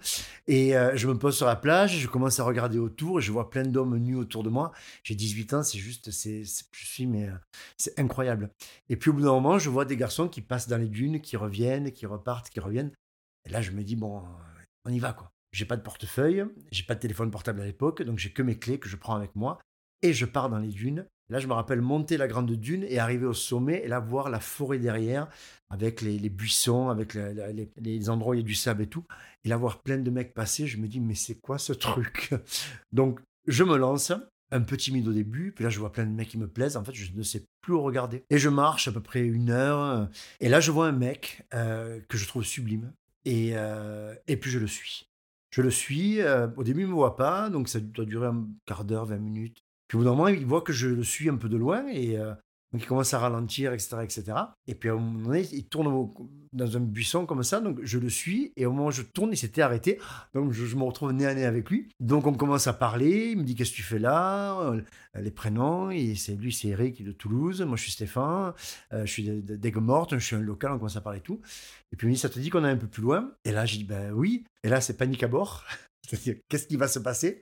Et 0.47 0.75
euh, 0.75 0.95
je 0.95 1.07
me 1.07 1.18
pose 1.18 1.36
sur 1.36 1.45
la 1.45 1.56
plage, 1.56 2.00
je 2.00 2.07
commence 2.07 2.39
à 2.39 2.44
regarder 2.44 2.77
autour, 2.77 3.19
et 3.19 3.21
je 3.21 3.31
vois 3.31 3.50
plein 3.50 3.63
d'hommes 3.63 3.97
nus 3.97 4.15
autour 4.15 4.44
de 4.44 4.50
moi. 4.50 4.71
J'ai 5.03 5.15
18 5.15 5.53
ans, 5.53 5.63
c'est 5.63 5.77
juste, 5.77 6.12
c'est, 6.12 6.44
je 6.44 6.86
suis, 6.86 7.06
mais 7.06 7.30
euh, 7.30 7.33
c'est 7.77 7.97
incroyable. 8.00 8.50
Et 8.89 8.97
puis 8.97 9.09
au 9.09 9.13
bout 9.13 9.21
d'un 9.21 9.31
moment, 9.31 9.57
je 9.57 9.69
vois 9.69 9.86
des 9.86 9.97
garçons 9.97 10.27
qui 10.27 10.42
passent 10.42 10.68
dans 10.68 10.77
les 10.77 10.89
dunes, 10.89 11.21
qui 11.21 11.38
reviennent, 11.38 11.92
qui 11.92 12.06
repartent, 12.06 12.50
qui 12.50 12.59
reviennent. 12.59 12.91
Et 13.48 13.50
là, 13.50 13.62
je 13.62 13.71
me 13.71 13.83
dis, 13.83 13.95
bon, 13.95 14.24
on 14.86 14.91
y 14.91 15.00
va, 15.00 15.13
quoi. 15.13 15.31
J'ai 15.51 15.65
pas 15.65 15.77
de 15.77 15.81
portefeuille, 15.81 16.45
j'ai 16.71 16.83
pas 16.83 16.95
de 16.95 17.00
téléphone 17.00 17.31
portable 17.31 17.62
à 17.62 17.65
l'époque, 17.65 18.01
donc 18.03 18.19
j'ai 18.19 18.33
que 18.33 18.41
mes 18.41 18.59
clés 18.59 18.77
que 18.77 18.89
je 18.89 18.98
prends 18.98 19.15
avec 19.15 19.36
moi. 19.36 19.59
Et 20.01 20.13
je 20.13 20.25
pars 20.25 20.50
dans 20.50 20.59
les 20.59 20.68
dunes 20.68 21.07
Là, 21.30 21.39
je 21.39 21.48
me 21.48 21.54
rappelle 21.54 21.81
monter 21.81 22.18
la 22.18 22.27
grande 22.27 22.51
dune 22.51 22.86
et 22.88 23.00
arriver 23.00 23.25
au 23.25 23.33
sommet 23.33 23.81
et 23.83 23.88
là 23.88 24.00
voir 24.00 24.30
la 24.30 24.39
forêt 24.39 24.77
derrière 24.77 25.27
avec 25.69 26.01
les, 26.01 26.30
buissons, 26.30 26.89
avec 26.89 27.16
les, 27.16 28.10
endroits 28.10 28.31
où 28.31 28.33
il 28.36 28.42
y 28.42 28.44
a 28.44 28.45
du 28.45 28.54
sable 28.54 28.83
et 28.83 28.88
tout. 28.88 29.06
Et 29.44 29.50
là 29.50 29.57
voir 29.57 29.81
plein 29.81 29.98
de 29.98 30.10
mecs 30.12 30.33
passer, 30.33 30.68
je 30.68 30.77
me 30.77 30.88
dis, 30.88 31.00
mais 31.00 31.16
c'est 31.16 31.36
quoi 31.36 31.57
ce 31.57 31.74
truc? 31.74 32.33
Donc, 32.92 33.19
je 33.48 33.63
me 33.63 33.77
lance, 33.77 34.12
un 34.51 34.62
peu 34.62 34.77
timide 34.77 35.07
au 35.07 35.13
début, 35.13 35.51
puis 35.51 35.63
là, 35.63 35.69
je 35.69 35.80
vois 35.80 35.92
plein 35.92 36.06
de 36.06 36.12
mecs 36.12 36.30
qui 36.30 36.38
me 36.38 36.48
plaisent. 36.48 36.77
En 36.77 36.83
fait, 36.83 36.94
je 36.94 37.12
ne 37.13 37.24
sais 37.24 37.45
plus 37.62 37.74
où 37.74 37.81
regarder. 37.81 38.24
Et 38.30 38.38
je 38.38 38.50
marche 38.50 38.88
à 38.88 38.92
peu 38.92 39.01
près 39.01 39.22
une 39.22 39.50
heure. 39.50 40.07
Et 40.39 40.50
là, 40.50 40.60
je 40.60 40.72
vois 40.72 40.88
un 40.88 40.92
mec 40.92 41.44
euh, 41.54 42.00
que 42.07 42.18
je 42.18 42.27
trouve 42.27 42.44
sublime. 42.44 42.94
Et, 43.25 43.51
euh, 43.56 44.16
et 44.27 44.38
puis, 44.38 44.51
je 44.51 44.60
le 44.60 44.68
suis. 44.68 45.10
Je 45.50 45.62
le 45.62 45.72
suis. 45.72 46.22
Euh, 46.22 46.48
au 46.57 46.63
début, 46.63 46.81
il 46.81 46.86
ne 46.86 46.89
me 46.89 46.95
voit 46.95 47.16
pas, 47.16 47.50
donc 47.50 47.69
ça 47.69 47.80
doit 47.80 48.06
durer 48.06 48.27
un 48.27 48.48
quart 48.66 48.86
d'heure, 48.86 49.06
20 49.06 49.18
minutes. 49.18 49.64
Au 49.95 50.00
bout 50.00 50.03
d'un 50.03 50.09
moment, 50.09 50.27
il 50.27 50.45
voit 50.45 50.62
que 50.62 50.74
je 50.74 50.89
le 50.89 51.03
suis 51.03 51.30
un 51.30 51.38
peu 51.38 51.47
de 51.47 51.56
loin 51.56 51.88
et 51.88 52.18
euh, 52.18 52.33
donc 52.74 52.83
il 52.83 52.86
commence 52.86 53.13
à 53.13 53.19
ralentir, 53.19 53.71
etc., 53.71 53.95
etc. 54.03 54.24
Et 54.68 54.75
puis 54.75 54.89
à 54.89 54.92
un 54.92 54.97
moment 54.97 55.27
donné, 55.27 55.47
il 55.53 55.69
tourne 55.69 56.12
dans 56.51 56.75
un 56.75 56.81
buisson 56.81 57.25
comme 57.25 57.44
ça, 57.44 57.62
donc 57.62 57.80
je 57.81 57.97
le 57.97 58.09
suis 58.09 58.51
et 58.57 58.65
au 58.65 58.74
moment 58.74 58.88
où 58.88 58.92
je 58.92 59.03
tourne, 59.03 59.30
il 59.31 59.38
s'était 59.38 59.62
arrêté. 59.62 59.97
Donc 60.33 60.51
je, 60.51 60.75
me 60.75 60.83
retrouve 60.83 61.13
nez 61.13 61.25
à 61.25 61.33
nez 61.33 61.45
avec 61.45 61.69
lui. 61.69 61.88
Donc 62.01 62.27
on 62.27 62.33
commence 62.33 62.68
à 62.68 62.74
parler, 62.74 63.30
il 63.31 63.38
me 63.38 63.44
dit 63.44 63.56
qu'est-ce 63.56 63.71
que 63.71 63.77
tu 63.77 63.83
fais 63.83 63.97
là? 63.97 64.59
Euh, 64.59 64.81
Les 65.21 65.31
prénoms, 65.31 65.92
et 65.92 66.15
c'est 66.15 66.36
lui, 66.36 66.51
c'est 66.51 66.68
Eric 66.68 67.01
de 67.01 67.13
Toulouse, 67.13 67.62
moi 67.62 67.77
je 67.77 67.83
suis 67.83 67.94
Stéphane, 67.94 68.51
euh, 68.91 69.06
je 69.06 69.12
suis 69.13 69.24
d'Aigues-Mortes, 69.24 70.15
je 70.18 70.25
suis 70.25 70.36
un 70.36 70.41
local, 70.41 70.74
on 70.74 70.77
commence 70.77 70.98
à 70.98 71.01
parler 71.01 71.21
tout. 71.21 71.39
Et 71.94 71.95
puis 71.95 72.07
il 72.07 72.09
me 72.09 72.15
dit 72.15 72.19
ça 72.19 72.27
te 72.27 72.38
dit 72.38 72.50
qu'on 72.50 72.65
est 72.65 72.69
un 72.69 72.75
peu 72.75 72.88
plus 72.88 73.03
loin? 73.03 73.31
Et 73.45 73.53
là 73.53 73.65
j'ai 73.65 73.77
dit 73.77 73.86
ben 73.86 74.12
oui. 74.12 74.44
Et 74.63 74.68
là 74.68 74.81
c'est 74.81 74.98
panique 74.98 75.24
à 75.24 75.30
bord. 75.30 75.63
C'est-à-dire 76.06 76.36
qu'est-ce 76.50 76.68
qui 76.68 76.75
va 76.75 76.89
se 76.89 77.00
passer? 77.00 77.41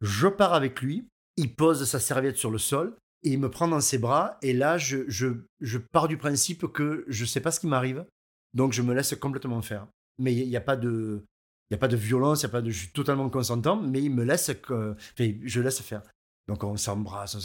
Je 0.00 0.26
pars 0.26 0.54
avec 0.54 0.80
lui 0.80 1.06
il 1.36 1.54
pose 1.54 1.84
sa 1.84 2.00
serviette 2.00 2.36
sur 2.36 2.50
le 2.50 2.58
sol 2.58 2.96
et 3.22 3.32
il 3.32 3.40
me 3.40 3.50
prend 3.50 3.68
dans 3.68 3.80
ses 3.80 3.98
bras. 3.98 4.38
Et 4.42 4.52
là, 4.52 4.78
je, 4.78 5.04
je, 5.08 5.78
pars 5.78 6.08
du 6.08 6.16
principe 6.16 6.66
que 6.68 7.04
je 7.08 7.22
ne 7.22 7.26
sais 7.26 7.40
pas 7.40 7.50
ce 7.50 7.60
qui 7.60 7.66
m'arrive. 7.66 8.04
Donc, 8.52 8.72
je 8.72 8.82
me 8.82 8.94
laisse 8.94 9.14
complètement 9.16 9.62
faire. 9.62 9.86
Mais 10.18 10.34
il 10.34 10.48
n'y 10.48 10.56
a, 10.56 10.60
pas 10.60 10.76
de. 10.76 11.24
Il 11.70 11.74
a 11.74 11.78
pas 11.78 11.88
de 11.88 11.96
violence, 11.96 12.42
y 12.42 12.46
a 12.46 12.50
pas 12.50 12.62
de, 12.62 12.70
je 12.70 12.78
suis 12.78 12.92
totalement 12.92 13.28
consentant, 13.30 13.76
mais 13.76 14.00
il 14.00 14.10
me 14.10 14.22
laisse, 14.22 14.52
que, 14.62 14.94
je 15.16 15.60
laisse 15.60 15.80
faire. 15.80 16.02
Donc 16.46 16.62
on 16.62 16.76
s'embrasse, 16.76 17.38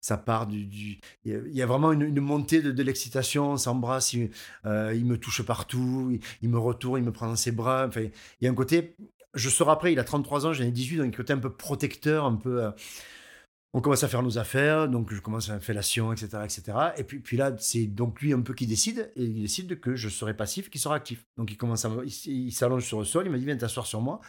ça 0.00 0.16
part 0.16 0.48
du, 0.48 0.98
il 1.24 1.52
y 1.52 1.62
a 1.62 1.66
vraiment 1.66 1.92
une, 1.92 2.18
montée 2.20 2.60
de, 2.60 2.82
l'excitation, 2.82 3.52
on 3.52 3.56
s'embrasse, 3.56 4.12
il, 4.12 4.30
euh, 4.66 4.92
il, 4.92 5.06
me 5.06 5.16
touche 5.16 5.42
partout, 5.42 6.18
il, 6.40 6.48
me 6.48 6.58
retourne, 6.58 7.00
il 7.00 7.04
me 7.04 7.12
prend 7.12 7.28
dans 7.28 7.36
ses 7.36 7.52
bras. 7.52 7.86
Enfin, 7.86 8.02
il 8.02 8.44
y 8.44 8.48
a 8.48 8.50
un 8.50 8.54
côté, 8.54 8.96
je 9.34 9.48
sors 9.48 9.70
après, 9.70 9.92
il 9.92 9.98
a 9.98 10.04
33 10.04 10.46
ans, 10.46 10.52
j'en 10.52 10.64
ai 10.64 10.70
18, 10.70 10.98
donc 10.98 11.16
côté 11.16 11.32
un 11.32 11.38
peu 11.38 11.50
protecteur, 11.50 12.24
un 12.24 12.36
peu. 12.36 12.64
Euh, 12.64 12.70
on 13.74 13.80
commence 13.80 14.04
à 14.04 14.08
faire 14.08 14.22
nos 14.22 14.36
affaires, 14.36 14.88
donc 14.88 15.12
je 15.14 15.20
commence 15.20 15.48
à 15.48 15.58
faire 15.58 15.78
etc., 15.78 16.26
etc. 16.44 16.62
Et 16.98 17.04
puis, 17.04 17.20
puis 17.20 17.38
là, 17.38 17.54
c'est 17.58 17.86
donc 17.86 18.20
lui 18.20 18.34
un 18.34 18.40
peu 18.40 18.52
qui 18.52 18.66
décide, 18.66 19.10
et 19.16 19.24
il 19.24 19.42
décide 19.42 19.80
que 19.80 19.96
je 19.96 20.10
serai 20.10 20.36
passif, 20.36 20.68
qu'il 20.68 20.80
sera 20.80 20.94
actif. 20.94 21.24
Donc 21.38 21.50
il 21.50 21.56
commence 21.56 21.86
à, 21.86 21.90
il, 22.04 22.52
s'allonge 22.52 22.84
sur 22.84 22.98
le 22.98 23.06
sol, 23.06 23.24
il 23.26 23.32
m'a 23.32 23.38
dit 23.38 23.46
viens 23.46 23.56
t'asseoir 23.56 23.86
sur 23.86 24.02
moi. 24.02 24.20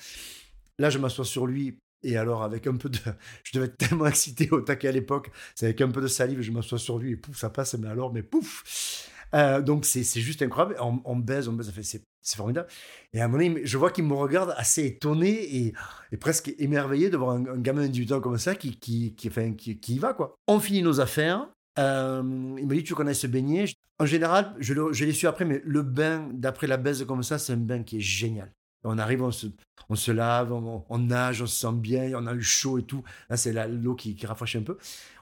Là, 0.80 0.90
je 0.90 0.98
m'assois 0.98 1.26
sur 1.26 1.46
lui, 1.46 1.78
et 2.04 2.16
alors 2.16 2.44
avec 2.44 2.68
un 2.68 2.78
peu 2.78 2.90
de, 2.90 3.00
je 3.44 3.52
devais 3.54 3.66
être 3.66 3.78
tellement 3.78 4.06
excité 4.07 4.50
au 4.52 4.62
taquet 4.62 4.88
à 4.88 4.94
l'époque, 4.94 5.30
c'est 5.56 5.66
avec 5.66 5.81
un 5.81 5.90
peu 5.90 6.02
de 6.02 6.07
salive, 6.07 6.42
je 6.42 6.52
m'assois 6.52 6.80
sur 6.80 6.98
lui 6.98 7.12
et 7.12 7.18
pouf, 7.18 7.36
ça 7.36 7.50
passe. 7.50 7.74
Mais 7.74 7.90
alors, 7.90 8.14
mais 8.14 8.24
pouf. 8.24 9.12
Euh, 9.35 9.61
donc 9.61 9.85
c'est 9.85 10.04
juste 10.04 10.42
incroyable. 10.42 10.75
On, 10.80 11.16
baise, 11.16 11.47
on 11.47 11.54
baise, 11.54 11.71
c'est 11.81 12.37
formidable. 12.37 12.68
Et 13.13 13.21
à 13.21 13.25
un 13.25 13.28
moment 13.28 13.44
donné, 13.44 13.61
je 13.66 13.78
vois 13.78 13.92
qu'il 13.92 14.06
me 14.06 14.13
regarde 14.13 14.54
assez 14.57 14.85
étonné 14.85 15.73
et, 16.11 16.18
presque 16.18 16.54
émerveillé 16.59 17.09
de 17.09 17.18
voir 17.18 17.35
un, 17.35 17.57
gamin 17.57 17.83
de 17.83 17.87
18 17.87 18.11
ans 18.13 18.21
comme 18.21 18.37
ça 18.37 18.56
qui, 18.56 18.78
qui, 18.78 19.13
qui, 19.16 19.28
enfin, 19.28 19.54
qui, 19.54 19.78
qui 19.78 19.95
y 19.95 19.99
va. 19.99 20.13
quoi. 20.13 20.35
On 20.47 20.59
finit 20.59 20.83
nos 20.83 21.02
affaires. 21.02 21.47
Euh, 21.80 22.21
il 22.59 22.68
me 22.68 22.75
dit, 22.75 22.83
tu 22.83 22.94
connais 22.94 23.16
ce 23.16 23.28
beignet? 23.28 23.66
En 23.99 24.06
général, 24.06 24.56
je 24.59 25.04
l'ai 25.06 25.13
su 25.13 25.28
après, 25.28 25.45
mais 25.45 25.61
le 25.66 25.81
bain, 25.81 26.30
d'après 26.33 26.68
la 26.68 26.78
baise 26.78 27.04
comme 27.06 27.23
ça, 27.23 27.40
c'est 27.40 27.54
un 27.54 27.57
bain 27.57 27.83
qui 27.83 27.97
est 27.97 28.02
génial. 28.02 28.52
On 28.83 28.97
arrive, 28.97 29.23
on 29.23 29.31
se, 29.31 30.11
lave, 30.11 30.52
on, 30.52 30.97
nage, 30.97 31.42
on 31.42 31.47
se 31.47 31.56
sent 31.56 31.73
bien, 31.73 32.11
on 32.16 32.28
a 32.28 32.33
eu 32.33 32.42
chaud 32.42 32.80
et 32.80 32.83
tout. 32.83 33.04
Là, 33.30 33.37
c'est 33.37 33.54
l'eau 33.68 33.95
qui, 33.95 34.16
qui 34.16 34.25
rafraîchit 34.25 34.57
un 34.57 34.63
peu. 34.63 34.78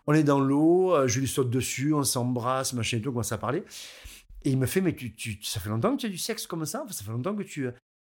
On 0.08 0.14
est 0.14 0.24
dans 0.24 0.40
l'eau, 0.40 0.96
euh, 0.96 1.08
je 1.08 1.20
lui 1.20 1.28
saute 1.28 1.50
dessus, 1.50 1.94
on 1.94 2.04
s'embrasse, 2.04 2.74
machin 2.74 2.98
et 2.98 3.02
tout, 3.02 3.10
on 3.10 3.12
commence 3.14 3.32
à 3.32 3.38
parler. 3.38 3.64
Et 4.44 4.50
il 4.50 4.58
me 4.58 4.66
fait, 4.66 4.82
mais 4.82 4.96
tu, 4.96 5.14
tu, 5.14 5.38
ça 5.44 5.60
fait 5.60 5.70
longtemps 5.70 5.96
que 5.96 6.02
tu 6.02 6.08
as 6.08 6.10
du 6.10 6.18
sexe 6.18 6.48
comme 6.48 6.66
ça? 6.66 6.84
Ça 6.90 7.04
fait 7.04 7.12
longtemps 7.12 7.36
que 7.36 7.44
tu... 7.44 7.68
Euh, 7.68 7.72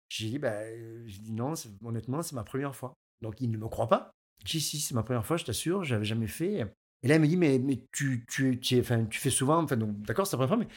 j'ai 0.09 0.29
dit, 0.29 0.39
bah, 0.39 0.61
dit 1.05 1.31
non, 1.31 1.53
honnêtement, 1.83 2.21
c'est 2.21 2.35
ma 2.35 2.43
première 2.43 2.75
fois. 2.75 2.93
Donc 3.21 3.41
il 3.41 3.49
ne 3.49 3.57
me 3.57 3.67
croit 3.67 3.87
pas. 3.87 4.11
J'ai 4.45 4.59
dit, 4.59 4.63
si, 4.63 4.79
c'est 4.79 4.93
ma 4.93 5.03
première 5.03 5.25
fois, 5.25 5.37
je 5.37 5.45
t'assure, 5.45 5.83
j'avais 5.83 6.05
jamais 6.05 6.27
fait. 6.27 6.65
Et 7.01 7.07
là, 7.07 7.15
il 7.15 7.21
me 7.21 7.27
dit, 7.27 7.37
mais, 7.37 7.59
mais 7.59 7.83
tu, 7.91 8.25
tu, 8.29 8.59
enfin, 8.79 9.05
tu 9.05 9.19
fais 9.19 9.29
souvent, 9.29 9.63
enfin, 9.63 9.77
d'accord, 9.77 10.27
c'est 10.27 10.37
la 10.37 10.45
première 10.45 10.57
fois, 10.57 10.65
mais 10.65 10.67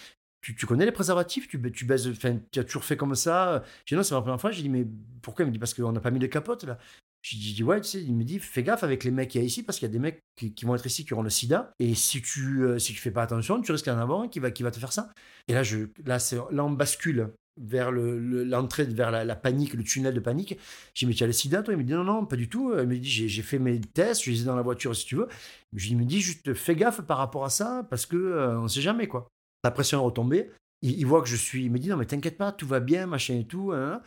tu, 0.43 0.67
connais 0.67 0.85
les 0.85 0.93
préservatifs? 0.93 1.49
Tu, 1.49 1.61
tu 1.73 1.85
baises, 1.85 2.11
tu 2.51 2.59
as 2.59 2.65
toujours 2.65 2.85
fait 2.85 2.97
comme 2.97 3.15
ça? 3.15 3.63
J'ai 3.87 3.95
dit, 3.95 3.99
non, 3.99 4.03
c'est 4.03 4.15
ma 4.15 4.21
première 4.21 4.41
fois. 4.41 4.51
J'ai 4.51 4.63
dit, 4.63 4.69
mais 4.69 4.87
pourquoi? 5.23 5.45
Il 5.45 5.49
me 5.49 5.53
dit, 5.53 5.59
parce 5.59 5.73
qu'on 5.73 5.93
n'a 5.93 6.01
pas 6.01 6.11
mis 6.11 6.19
de 6.19 6.27
capote, 6.27 6.65
là. 6.65 6.79
J'ai 7.23 7.55
dit, 7.55 7.63
ouais, 7.63 7.81
tu 7.81 7.89
sais, 7.89 8.03
il 8.03 8.15
me 8.15 8.25
dit, 8.25 8.41
fais 8.41 8.65
gaffe 8.65 8.83
avec 8.83 9.05
les 9.05 9.13
mecs 9.13 9.31
qu'il 9.31 9.41
y 9.41 9.45
a 9.45 9.47
ici, 9.47 9.63
parce 9.63 9.79
qu'il 9.79 9.87
y 9.87 9.91
a 9.91 9.93
des 9.93 10.01
mecs 10.01 10.21
qui, 10.35 10.65
vont 10.65 10.75
être 10.75 10.85
ici 10.85 11.05
qui 11.05 11.15
auront 11.15 11.23
le 11.23 11.31
sida. 11.31 11.73
Et 11.79 11.95
si 11.95 12.21
tu 12.21 12.65
euh, 12.65 12.81
si 12.81 12.93
tu 12.93 13.01
fais 13.01 13.13
pas 13.13 13.23
attention, 13.23 13.61
tu 13.63 13.71
risques 13.71 13.87
d'en 13.87 13.99
avoir 13.99 14.23
un 14.23 14.29
qui 14.29 14.41
va, 14.41 14.51
qui 14.51 14.65
va 14.65 14.73
te 14.73 14.81
faire 14.81 14.93
ça. 14.93 15.13
Et 15.47 15.55
là, 15.55 15.63
je, 15.63 15.87
là, 16.05 16.19
là 16.51 16.65
on 16.65 16.71
bascule 16.73 17.31
vers 17.61 17.93
l'entrée, 17.93 18.87
le, 18.87 18.95
vers 18.95 19.13
la, 19.13 19.37
panique, 19.37 19.75
le 19.75 19.85
tunnel 19.85 20.15
de 20.15 20.21
panique. 20.21 20.59
J'ai 20.95 21.07
dit, 21.07 21.11
mais 21.11 21.15
tu 21.15 21.23
as 21.23 21.29
le 21.29 21.33
sida, 21.33 21.63
toi? 21.63 21.75
Il 21.75 21.77
me 21.77 21.85
dit, 21.85 21.93
non, 21.93 22.03
non, 22.03 22.27
pas 22.27 22.35
du 22.37 22.49
tout. 22.49 22.77
Il 22.77 22.89
me 22.89 22.97
dit, 22.97 23.29
j'ai 23.29 23.43
fait 23.43 23.61
mes 23.61 23.81
tests, 23.81 24.25
je 24.25 24.31
les 24.33 24.43
ai 24.43 24.45
dans 24.45 24.57
la 24.57 24.63
voiture 24.63 24.97
si 24.97 25.07
tu 25.07 25.15
veux. 25.15 25.29
Je 25.75 25.95
lui 25.95 26.05
dis, 26.05 26.21
juste 26.21 26.55
fais 26.55 26.75
gaffe 26.75 27.03
par 27.03 27.19
rapport 27.19 27.45
à 27.45 27.51
ça, 27.51 27.87
parce 27.89 28.05
que 28.05 28.17
euh, 28.17 28.59
on 28.59 28.67
sait 28.67 28.81
jamais, 28.81 29.07
quoi. 29.07 29.29
La 29.64 29.71
pression 29.71 30.00
est 30.00 30.04
retombée. 30.04 30.50
Il, 30.83 31.05
voit 31.07 31.23
que 31.23 31.29
je 31.29 31.37
suis, 31.37 31.65
il 31.65 31.71
me 31.71 31.79
dit, 31.79 31.89
non, 31.89 31.97
mais 31.97 32.07
t'inquiète 32.07 32.37
pas, 32.37 32.53
tout 32.53 32.67
va 32.67 32.81
bien, 32.81 33.07
machin 33.07 33.35
et 33.35 33.45
tout. 33.45 33.73
Hein. 33.73 34.03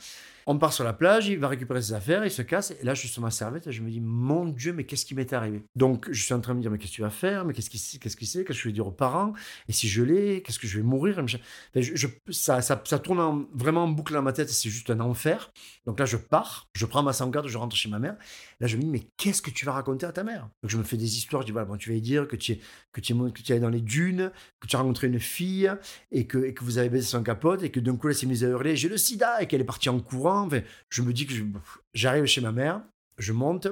On 0.48 0.60
part 0.60 0.74
sur 0.74 0.84
la 0.84 0.94
plage, 0.94 1.27
il 1.27 1.39
va 1.39 1.48
récupérer 1.48 1.82
ses 1.82 1.94
affaires, 1.94 2.24
il 2.24 2.29
se 2.29 2.44
casse. 2.44 2.72
Et 2.79 2.84
là, 2.84 2.94
je 2.94 3.00
suis 3.00 3.10
sur 3.10 3.22
ma 3.22 3.32
serviette 3.32 3.65
et 3.65 3.72
je 3.72 3.82
me 3.82 3.89
dis, 3.89 4.00
mon 4.00 4.46
Dieu, 4.46 4.74
mais 4.74 4.84
qu'est-ce 4.84 5.05
qui 5.05 5.15
m'est 5.15 5.34
arrivé? 5.34 5.63
Donc, 5.75 6.08
je 6.12 6.22
suis 6.22 6.34
en 6.36 6.39
train 6.39 6.53
de 6.53 6.58
me 6.58 6.62
dire, 6.62 6.70
mais 6.70 6.77
qu'est-ce 6.77 6.91
que 6.91 6.96
tu 6.96 7.01
vas 7.01 7.10
faire? 7.10 7.46
Mais 7.46 7.53
qu'est-ce 7.53 7.70
qui 7.70 8.00
qu'est-ce 8.00 8.15
qui 8.15 8.27
c'est? 8.27 8.44
Qu'est-ce 8.44 8.60
que 8.60 8.63
je 8.63 8.70
vais 8.70 8.74
dire 8.74 8.86
aux 8.86 8.91
parents? 8.91 9.34
Et 9.67 9.74
si 9.74 9.88
je 9.88 10.03
l'ai, 10.03 10.44
qu'est-ce 10.44 10.60
que 10.60 10.67
je 10.67 10.77
vais 10.77 10.84
mourir? 10.84 11.20
Ça, 12.29 12.62
ça, 12.62 13.00
tourne 13.00 13.48
vraiment 13.55 13.86
en 13.86 13.88
boucle 13.88 14.13
dans 14.13 14.22
ma 14.22 14.34
tête, 14.34 14.50
c'est 14.50 14.70
juste 14.70 14.91
un 14.91 15.00
enfer. 15.00 15.51
Donc 15.88 16.00
là, 16.00 16.05
je 16.05 16.17
pars, 16.17 16.70
je 16.74 16.86
prends 16.86 17.01
ma 17.01 17.13
sauvegarde, 17.13 17.48
je 17.48 17.58
rentre 17.58 17.75
chez 17.75 17.89
ma 17.89 17.98
mère. 17.98 18.15
Là, 18.60 18.67
je 18.67 18.77
me 18.77 18.84
dis, 18.84 18.88
mais 18.88 19.10
qu'est-ce 19.17 19.41
que 19.41 19.50
tu 19.50 19.65
vas 19.65 19.72
raconter 19.72 20.05
à 20.05 20.12
ta 20.12 20.24
mère? 20.24 20.50
Donc, 20.62 20.70
je 20.70 20.77
me 20.77 20.84
fais 20.84 20.98
des 20.98 21.17
histoires, 21.17 21.41
je 21.41 21.48
dis, 21.48 21.53
voilà, 21.53 21.65
bon, 21.65 21.77
tu 21.77 21.89
vas 21.89 21.96
lui 21.96 22.01
dire 22.01 22.27
que 22.27 22.36
tu 22.36 22.51
es, 22.51 22.60
que 22.91 23.01
que 23.01 23.53
es 23.53 23.60
dans 23.60 23.70
les 23.70 23.82
dunes, 23.82 24.32
que 24.60 24.67
tu 24.67 24.75
as 24.75 24.79
rencontré 24.79 25.08
une 25.08 25.20
fille 25.20 25.72
et 26.12 26.27
que, 26.27 26.38
et 26.38 26.53
que 26.53 26.64
vous 26.65 26.77
avez 26.77 26.89
baissé 26.89 27.07
son 27.07 27.24
capote 27.24 27.63
et 27.63 27.72
que 27.72 27.79
d'un 27.79 27.95
coup, 27.95 28.10
elle 28.10 28.15
s'est 28.15 28.25
mise 28.25 28.43
à 28.43 28.48
hurler, 28.48 28.75
j'ai 28.75 28.89
le 28.89 28.98
sida 28.98 29.41
et 29.41 29.48
qu'elle 29.48 29.62
est 29.62 29.65
partie 29.65 29.89
en 29.89 30.00
courant. 30.00 30.45
Enfin, 30.48 30.62
je 30.89 31.01
me 31.01 31.13
dis 31.13 31.25
que 31.25 31.34
j'arrive 31.93 32.25
chez 32.25 32.41
ma 32.41 32.51
mère, 32.51 32.81
je 33.17 33.31
monte, 33.31 33.67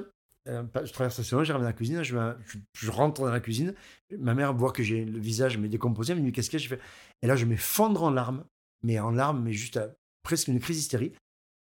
euh, 0.48 0.62
je 0.84 0.92
traverse 0.92 1.18
la 1.18 1.24
salon, 1.24 1.44
j'arrive 1.44 1.62
dans 1.62 1.68
la 1.68 1.72
cuisine, 1.72 2.02
je, 2.02 2.16
je, 2.74 2.90
rentre 2.90 3.22
dans 3.22 3.30
la 3.30 3.40
cuisine. 3.40 3.74
Ma 4.18 4.34
mère 4.34 4.54
voit 4.54 4.72
que 4.72 4.82
j'ai 4.82 5.04
le 5.04 5.18
visage 5.18 5.58
mais 5.58 5.68
décomposé, 5.68 6.12
elle 6.12 6.20
me 6.20 6.24
dit 6.24 6.32
qu'est-ce 6.32 6.50
que 6.50 6.58
j'ai 6.58 6.68
fait 6.68 6.80
Et 7.22 7.26
là, 7.26 7.36
je 7.36 7.44
m'effondre 7.44 8.02
en 8.02 8.10
larmes, 8.10 8.44
mais 8.82 8.98
en 8.98 9.10
larmes, 9.10 9.42
mais 9.42 9.52
juste 9.52 9.80
presque 10.22 10.48
une 10.48 10.60
crise 10.60 10.78
hystérie. 10.78 11.12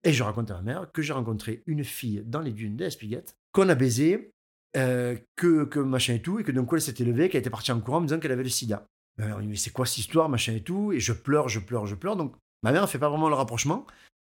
Et 0.04 0.12
je 0.12 0.22
raconte 0.22 0.50
à 0.50 0.54
ma 0.54 0.62
mère 0.62 0.92
que 0.92 1.02
j'ai 1.02 1.12
rencontré 1.12 1.62
une 1.66 1.84
fille 1.84 2.22
dans 2.24 2.40
les 2.40 2.52
dunes 2.52 2.76
d'Espiguette, 2.76 3.36
qu'on 3.52 3.68
a 3.68 3.74
baisé, 3.74 4.30
euh, 4.76 5.16
que, 5.36 5.64
que 5.64 5.80
machin 5.80 6.14
et 6.14 6.22
tout, 6.22 6.38
et 6.38 6.44
que 6.44 6.52
d'un 6.52 6.64
coup 6.64 6.76
elle 6.76 6.82
s'était 6.82 7.04
levée, 7.04 7.28
qu'elle 7.28 7.40
était 7.40 7.50
partie 7.50 7.72
en 7.72 7.80
courant 7.80 7.98
en 7.98 8.00
me 8.02 8.06
disant 8.06 8.20
qu'elle 8.20 8.32
avait 8.32 8.42
le 8.42 8.48
sida. 8.48 8.86
Ma 9.18 9.26
mère 9.26 9.40
dit 9.40 9.46
mais 9.46 9.56
c'est 9.56 9.70
quoi 9.70 9.86
cette 9.86 9.98
histoire, 9.98 10.28
machin 10.28 10.54
et 10.54 10.62
tout, 10.62 10.92
et 10.92 11.00
je 11.00 11.12
pleure, 11.12 11.48
je 11.48 11.60
pleure, 11.60 11.86
je 11.86 11.94
pleure. 11.94 12.16
Donc 12.16 12.34
ma 12.62 12.72
mère 12.72 12.82
ne 12.82 12.86
fait 12.86 12.98
pas 12.98 13.08
vraiment 13.08 13.28
le 13.28 13.34
rapprochement 13.34 13.86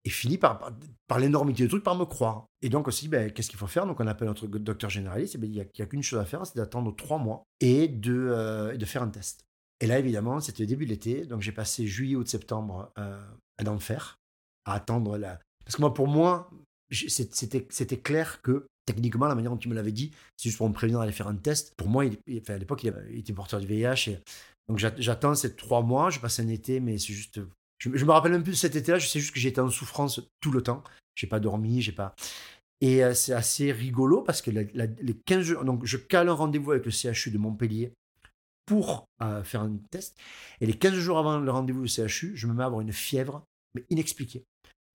et 0.05 0.09
finit 0.09 0.37
par, 0.37 0.71
par, 1.07 1.19
l'énormité 1.19 1.63
du 1.63 1.69
truc, 1.69 1.83
par 1.83 1.95
me 1.95 2.05
croire. 2.05 2.45
Et 2.61 2.69
donc 2.69 2.87
aussi, 2.87 3.07
ben, 3.07 3.31
qu'est-ce 3.31 3.49
qu'il 3.49 3.59
faut 3.59 3.67
faire? 3.67 3.85
Donc 3.85 3.99
on 3.99 4.07
appelle 4.07 4.27
notre 4.27 4.47
docteur 4.47 4.89
généraliste, 4.89 5.37
ben, 5.37 5.47
il 5.47 5.53
n'y 5.53 5.61
a, 5.81 5.85
qu'une 5.85 6.03
chose 6.03 6.19
à 6.19 6.25
faire, 6.25 6.45
c'est 6.45 6.55
d'attendre 6.55 6.95
trois 6.95 7.17
mois 7.17 7.43
et 7.59 7.87
de, 7.87 8.13
euh, 8.13 8.77
de 8.77 8.85
faire 8.85 9.03
un 9.03 9.09
test. 9.09 9.43
Et 9.79 9.87
là, 9.87 9.99
évidemment, 9.99 10.39
c'était 10.39 10.63
le 10.63 10.67
début 10.67 10.85
de 10.85 10.91
l'été, 10.91 11.25
donc 11.25 11.41
j'ai 11.41 11.51
passé 11.51 11.85
juillet, 11.87 12.15
août, 12.15 12.27
septembre 12.27 12.91
euh, 12.97 13.21
à 13.57 13.63
l'enfer, 13.63 14.17
à 14.65 14.73
attendre 14.73 15.17
la... 15.17 15.39
Parce 15.65 15.75
que 15.75 15.81
moi, 15.81 15.93
pour 15.93 16.07
moi, 16.07 16.49
c'était 16.89 17.97
clair 17.97 18.41
que 18.41 18.65
techniquement, 18.87 19.27
la 19.27 19.35
manière 19.35 19.51
dont 19.51 19.57
tu 19.57 19.69
me 19.69 19.75
l'avais 19.75 19.91
dit, 19.91 20.11
c'est 20.37 20.49
juste 20.49 20.57
pour 20.57 20.67
me 20.67 20.73
prévenir 20.73 20.99
d'aller 20.99 21.11
faire 21.11 21.27
un 21.27 21.35
test. 21.35 21.75
Pour 21.75 21.89
moi, 21.89 22.05
il, 22.05 22.41
à 22.47 22.57
l'époque, 22.57 22.83
il, 22.83 23.19
était 23.19 23.33
porteur 23.33 23.59
du 23.59 23.67
VIH. 23.67 24.09
Et, 24.09 24.19
donc 24.67 24.77
j'attends 24.77 25.35
ces 25.35 25.55
trois 25.55 25.81
mois, 25.81 26.09
je 26.09 26.19
passe 26.19 26.39
un 26.39 26.47
été, 26.47 26.79
mais 26.79 26.97
c'est 26.97 27.13
juste 27.13 27.39
je, 27.79 27.89
me 27.89 28.11
rappelle 28.11 28.33
un 28.33 28.41
peu 28.41 28.51
de 28.51 28.55
cet 28.55 28.75
été-là, 28.75 28.97
je 28.97 29.07
sais 29.07 29.19
juste 29.19 29.33
que 29.33 29.39
j'étais 29.39 29.61
en 29.61 29.69
souffrance 29.69 30.21
tout 30.41 30.51
le 30.51 30.61
temps. 30.61 30.83
J'ai 31.15 31.27
pas 31.27 31.39
dormi, 31.39 31.81
j'ai 31.81 31.91
pas. 31.91 32.15
Et 32.81 33.03
euh, 33.03 33.13
c'est 33.13 33.33
assez 33.33 33.71
rigolo 33.71 34.21
parce 34.21 34.41
que 34.41 34.51
les 34.51 35.13
15 35.25 35.41
jours, 35.41 35.63
donc 35.63 35.85
je 35.85 35.97
cale 35.97 36.29
un 36.29 36.33
rendez-vous 36.33 36.71
avec 36.71 36.85
le 36.85 36.91
CHU 36.91 37.31
de 37.31 37.37
Montpellier 37.37 37.93
pour 38.65 39.05
euh, 39.21 39.43
faire 39.43 39.61
un 39.61 39.77
test. 39.91 40.17
Et 40.61 40.65
les 40.65 40.73
15 40.73 40.93
jours 40.95 41.17
avant 41.17 41.39
le 41.39 41.51
rendez-vous 41.51 41.83
du 41.83 41.87
CHU, 41.87 42.35
je 42.35 42.47
me 42.47 42.53
mets 42.53 42.63
à 42.63 42.67
avoir 42.67 42.81
une 42.81 42.93
fièvre, 42.93 43.43
mais 43.73 43.85
inexpliquée. 43.89 44.43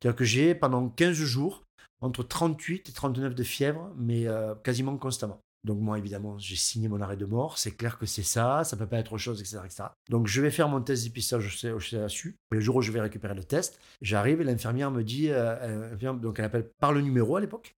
C'est-à-dire 0.00 0.17
que 0.17 0.25
j'ai 0.25 0.55
pendant 0.55 0.88
15 0.88 1.14
jours 1.14 1.64
entre 2.00 2.23
38 2.25 2.88
et 2.88 2.93
39 2.93 3.35
de 3.35 3.43
fièvre, 3.45 3.93
mais 3.97 4.26
euh, 4.26 4.55
quasiment 4.57 4.97
constamment. 4.97 5.41
Donc 5.64 5.78
moi, 5.81 5.97
évidemment, 5.97 6.38
j'ai 6.38 6.57
signé 6.57 6.88
mon 6.88 7.00
arrêt 7.00 7.16
de 7.16 7.25
mort. 7.25 7.57
C'est 7.57 7.73
clair 7.73 7.99
que 7.99 8.07
c'est 8.07 8.25
ça, 8.25 8.64
ça 8.64 8.76
peut 8.76 8.87
pas 8.87 8.99
être 8.99 9.12
autre 9.12 9.23
chose, 9.23 9.40
etc., 9.40 9.61
etc. 9.64 9.85
Donc 10.11 10.26
je 10.26 10.40
vais 10.40 10.50
faire 10.50 10.69
mon 10.69 10.81
test 10.81 11.04
d'épistage 11.04 11.64
au 11.73 11.78
CHU. 11.78 12.37
Le 12.50 12.61
jour 12.61 12.76
où 12.76 12.83
je 12.83 12.90
vais 12.90 13.00
récupérer 13.00 13.35
le 13.35 13.45
test, 13.45 13.81
j'arrive 14.00 14.40
et 14.40 14.45
l'infirmière 14.45 14.90
me 14.90 15.04
dit, 15.04 15.28
euh, 15.31 15.95
donc 16.14 16.38
elle 16.38 16.47
appelle 16.47 16.69
par 16.81 16.92
le 16.92 17.00
numéro 17.00 17.37
à 17.37 17.40
l'époque. 17.40 17.76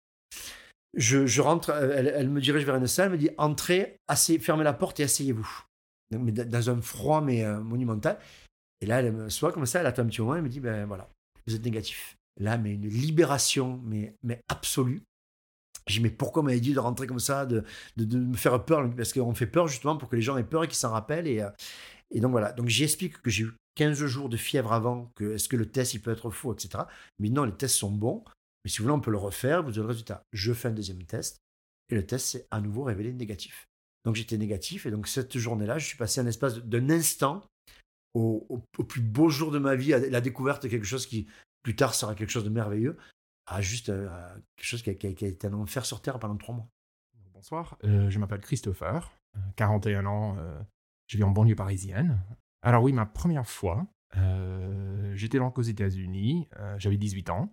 Je, 0.95 1.41
rentre, 1.41 1.71
elle, 1.71 2.29
me 2.29 2.41
dirige 2.41 2.65
vers 2.65 2.77
une 2.77 2.87
salle, 2.87 3.07
elle 3.07 3.12
me 3.12 3.19
dit 3.19 3.31
entrez, 3.39 3.97
assez, 4.09 4.39
fermez 4.39 4.62
la 4.62 4.75
porte 4.75 5.01
et 5.01 5.05
asseyez-vous. 5.05 5.65
Dans 6.11 6.71
un 6.71 6.81
froid 6.83 7.23
mais 7.23 7.43
euh, 7.45 7.61
monumental. 7.61 8.19
Et 8.83 8.87
là, 8.87 9.01
elle 9.01 9.12
me 9.12 9.29
soit 9.31 9.53
comme 9.53 9.65
ça, 9.65 9.81
elle 9.81 9.87
attend 9.87 10.03
un 10.03 10.07
petit 10.07 10.21
moment, 10.21 10.37
elle 10.37 10.43
me 10.43 10.49
dit 10.49 10.61
ben 10.61 10.85
voilà, 10.87 11.09
vous 11.47 11.55
êtes 11.55 11.65
négatif. 11.65 12.17
Là, 12.39 12.59
mais 12.59 12.75
une 12.75 12.89
libération, 12.89 13.81
mais, 13.85 14.15
mais 14.23 14.41
absolue. 14.49 15.03
J'ai 15.87 15.99
dit, 15.99 16.03
mais 16.03 16.11
pourquoi 16.11 16.43
m'avait 16.43 16.61
dit 16.61 16.75
de 16.75 16.79
rentrer 16.79 17.07
comme 17.07 17.19
ça, 17.19 17.47
de, 17.47 17.65
de, 17.97 18.19
me 18.19 18.37
faire 18.37 18.65
peur? 18.65 18.89
Parce 18.97 19.12
qu'on 19.12 19.35
fait 19.35 19.47
peur 19.47 19.69
justement 19.69 19.97
pour 19.97 20.09
que 20.09 20.17
les 20.17 20.23
gens 20.23 20.37
aient 20.37 20.45
peur 20.45 20.65
et 20.65 20.69
qu'ils 20.69 20.77
s'en 20.77 20.93
rappellent. 20.93 21.27
Et, 21.27 21.41
euh, 21.41 21.51
et 22.11 22.21
donc 22.21 22.31
voilà. 22.33 22.53
Donc 22.53 22.69
j'explique 22.69 23.21
que 23.21 23.31
j'ai 23.31 23.45
eu 23.45 23.53
15 23.75 24.05
jours 24.05 24.29
de 24.29 24.37
fièvre 24.37 24.73
avant, 24.73 25.11
que 25.17 25.35
est-ce 25.35 25.49
que 25.49 25.57
le 25.57 25.67
test 25.67 25.95
il 25.95 26.01
peut 26.01 26.12
être 26.12 26.31
faux, 26.31 26.53
etc. 26.53 26.85
Mais 27.19 27.31
non, 27.31 27.45
les 27.45 27.53
tests 27.53 27.77
sont 27.77 27.91
bons. 27.91 28.23
Mais 28.65 28.71
si 28.71 28.79
vous 28.79 28.85
voulez, 28.85 28.95
on 28.95 29.01
peut 29.01 29.11
le 29.11 29.19
refaire, 29.19 29.62
vous 29.62 29.71
avez 29.71 29.81
le 29.81 29.87
résultat. 29.87 30.23
Je 30.33 30.53
fais 30.53 30.69
un 30.69 30.73
deuxième 30.73 31.03
test 31.05 31.39
et 31.91 31.95
le 31.95 32.07
test 32.07 32.27
s'est 32.27 32.47
à 32.51 32.61
nouveau 32.61 32.85
révélé 32.85 33.12
négatif. 33.12 33.67
Donc 34.05 34.17
j'étais 34.17 34.39
négatif 34.39 34.87
et 34.87 34.91
donc 34.91 35.09
cette 35.09 35.37
journée-là, 35.37 35.79
je 35.79 35.87
suis 35.87 35.97
passé 35.97 36.21
un 36.21 36.27
espace 36.27 36.59
d'un 36.59 36.91
instant 36.91 37.45
au, 38.15 38.47
au, 38.79 38.85
plus 38.85 39.01
beau 39.01 39.31
jour 39.31 39.51
de 39.51 39.59
ma 39.59 39.75
vie, 39.75 39.95
à 39.95 39.99
la 39.99 40.21
découverte 40.21 40.65
de 40.65 40.69
quelque 40.69 40.87
chose 40.87 41.07
qui 41.07 41.27
plus 41.62 41.77
tard 41.77 41.95
sera 41.95 42.15
quelque 42.15 42.31
chose 42.31 42.45
de 42.45 42.51
merveilleux 42.51 42.97
à 43.47 43.61
juste 43.61 43.89
euh, 43.89 44.09
quelque 44.57 44.67
chose 44.67 44.83
qui 44.83 44.91
a, 44.91 44.93
été 44.93 45.47
un 45.47 45.53
enfer 45.55 45.85
sur 45.85 46.01
Terre 46.01 46.19
pendant 46.19 46.37
trois 46.37 46.55
mois. 46.55 46.69
Bonsoir, 47.33 47.77
euh, 47.85 48.09
je 48.09 48.19
m'appelle 48.19 48.41
Christopher, 48.41 49.13
41 49.57 50.05
euh, 50.05 50.09
ans, 50.09 50.37
je 51.09 51.17
vis 51.17 51.25
en 51.25 51.31
banlieue 51.31 51.57
parisienne. 51.57 52.23
Alors 52.63 52.83
oui, 52.83 52.93
ma 52.93 53.07
première 53.07 53.47
fois, 53.47 53.87
j'étais 55.15 55.39
donc 55.39 55.59
aux 55.59 55.63
États-Unis, 55.63 56.49
j'avais 56.77 56.97
18 56.97 57.31
ans. 57.31 57.53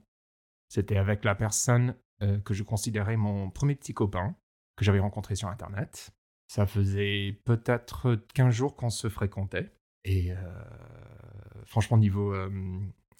C'était 0.67 0.98
avec 0.98 1.24
la 1.25 1.34
personne 1.34 1.96
que 2.19 2.53
je 2.53 2.62
considérais 2.62 3.17
mon 3.17 3.50
premier 3.50 3.75
petit 3.75 3.93
copain 3.93 4.36
que 4.75 4.86
j'avais 4.86 5.00
rencontré 5.00 5.36
sur 5.36 5.48
Internet. 5.48 6.12
Ça 6.48 6.67
faisait 6.67 7.41
peut-être 7.46 8.15
15 8.36 8.53
jours 8.53 8.75
qu'on 8.75 8.91
se 8.91 9.10
fréquentait. 9.10 9.72
Et 10.03 10.31
franchement, 11.65 11.98
niveau 11.98 12.36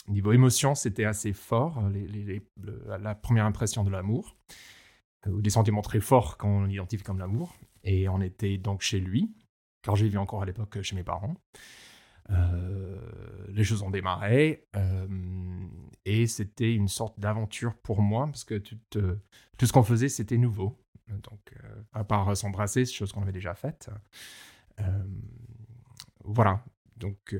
Niveau 0.10 0.32
émotion, 0.32 0.74
c'était 0.74 1.06
assez 1.06 1.34
fort, 1.34 1.84
euh, 1.86 2.40
la 3.00 3.14
première 3.14 3.46
impression 3.46 3.84
de 3.84 3.92
l'amour, 3.92 4.36
euh, 5.28 5.32
ou 5.32 5.42
des 5.42 5.52
sentiments 5.52 5.84
très 5.84 6.00
forts 6.00 6.40
qu'on 6.40 6.68
identifie 6.68 7.04
comme 7.04 7.20
l'amour. 7.20 7.56
Et 7.84 8.10
on 8.10 8.20
était 8.20 8.58
donc 8.58 8.82
chez 8.82 9.00
lui, 9.00 9.32
car 9.84 9.96
j'ai 9.96 10.10
vu 10.10 10.18
encore 10.18 10.42
à 10.42 10.46
l'époque 10.46 10.82
chez 10.82 10.96
mes 10.96 11.04
parents. 11.04 11.36
Euh, 12.32 13.00
les 13.50 13.64
choses 13.64 13.84
ont 13.84 13.90
démarré 13.90 14.68
et 16.06 16.28
c'était 16.28 16.74
une 16.74 16.88
sorte 16.88 17.20
d'aventure 17.20 17.74
pour 17.76 18.04
moi 18.04 18.28
parce 18.28 18.44
que 18.44 18.56
tout, 18.56 19.66
ce 19.66 19.74
qu'on 19.74 19.84
faisait 19.84 20.10
c'était 20.10 20.38
nouveau. 20.38 20.78
Donc, 21.08 21.54
à 21.94 22.04
part 22.04 22.38
s'embrasser, 22.38 22.86
chose 22.86 23.12
qu'on 23.12 23.24
avait 23.24 23.32
déjà 23.32 23.56
faite. 23.56 23.90
voilà. 26.24 26.64
Donc, 26.98 27.36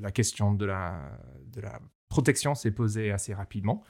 la 0.00 0.10
question 0.10 0.52
de 0.52 0.66
la 0.66 1.80
protection 2.14 2.54
s'est 2.54 2.70
posée 2.70 3.10
assez 3.10 3.34
rapidement, 3.34 3.82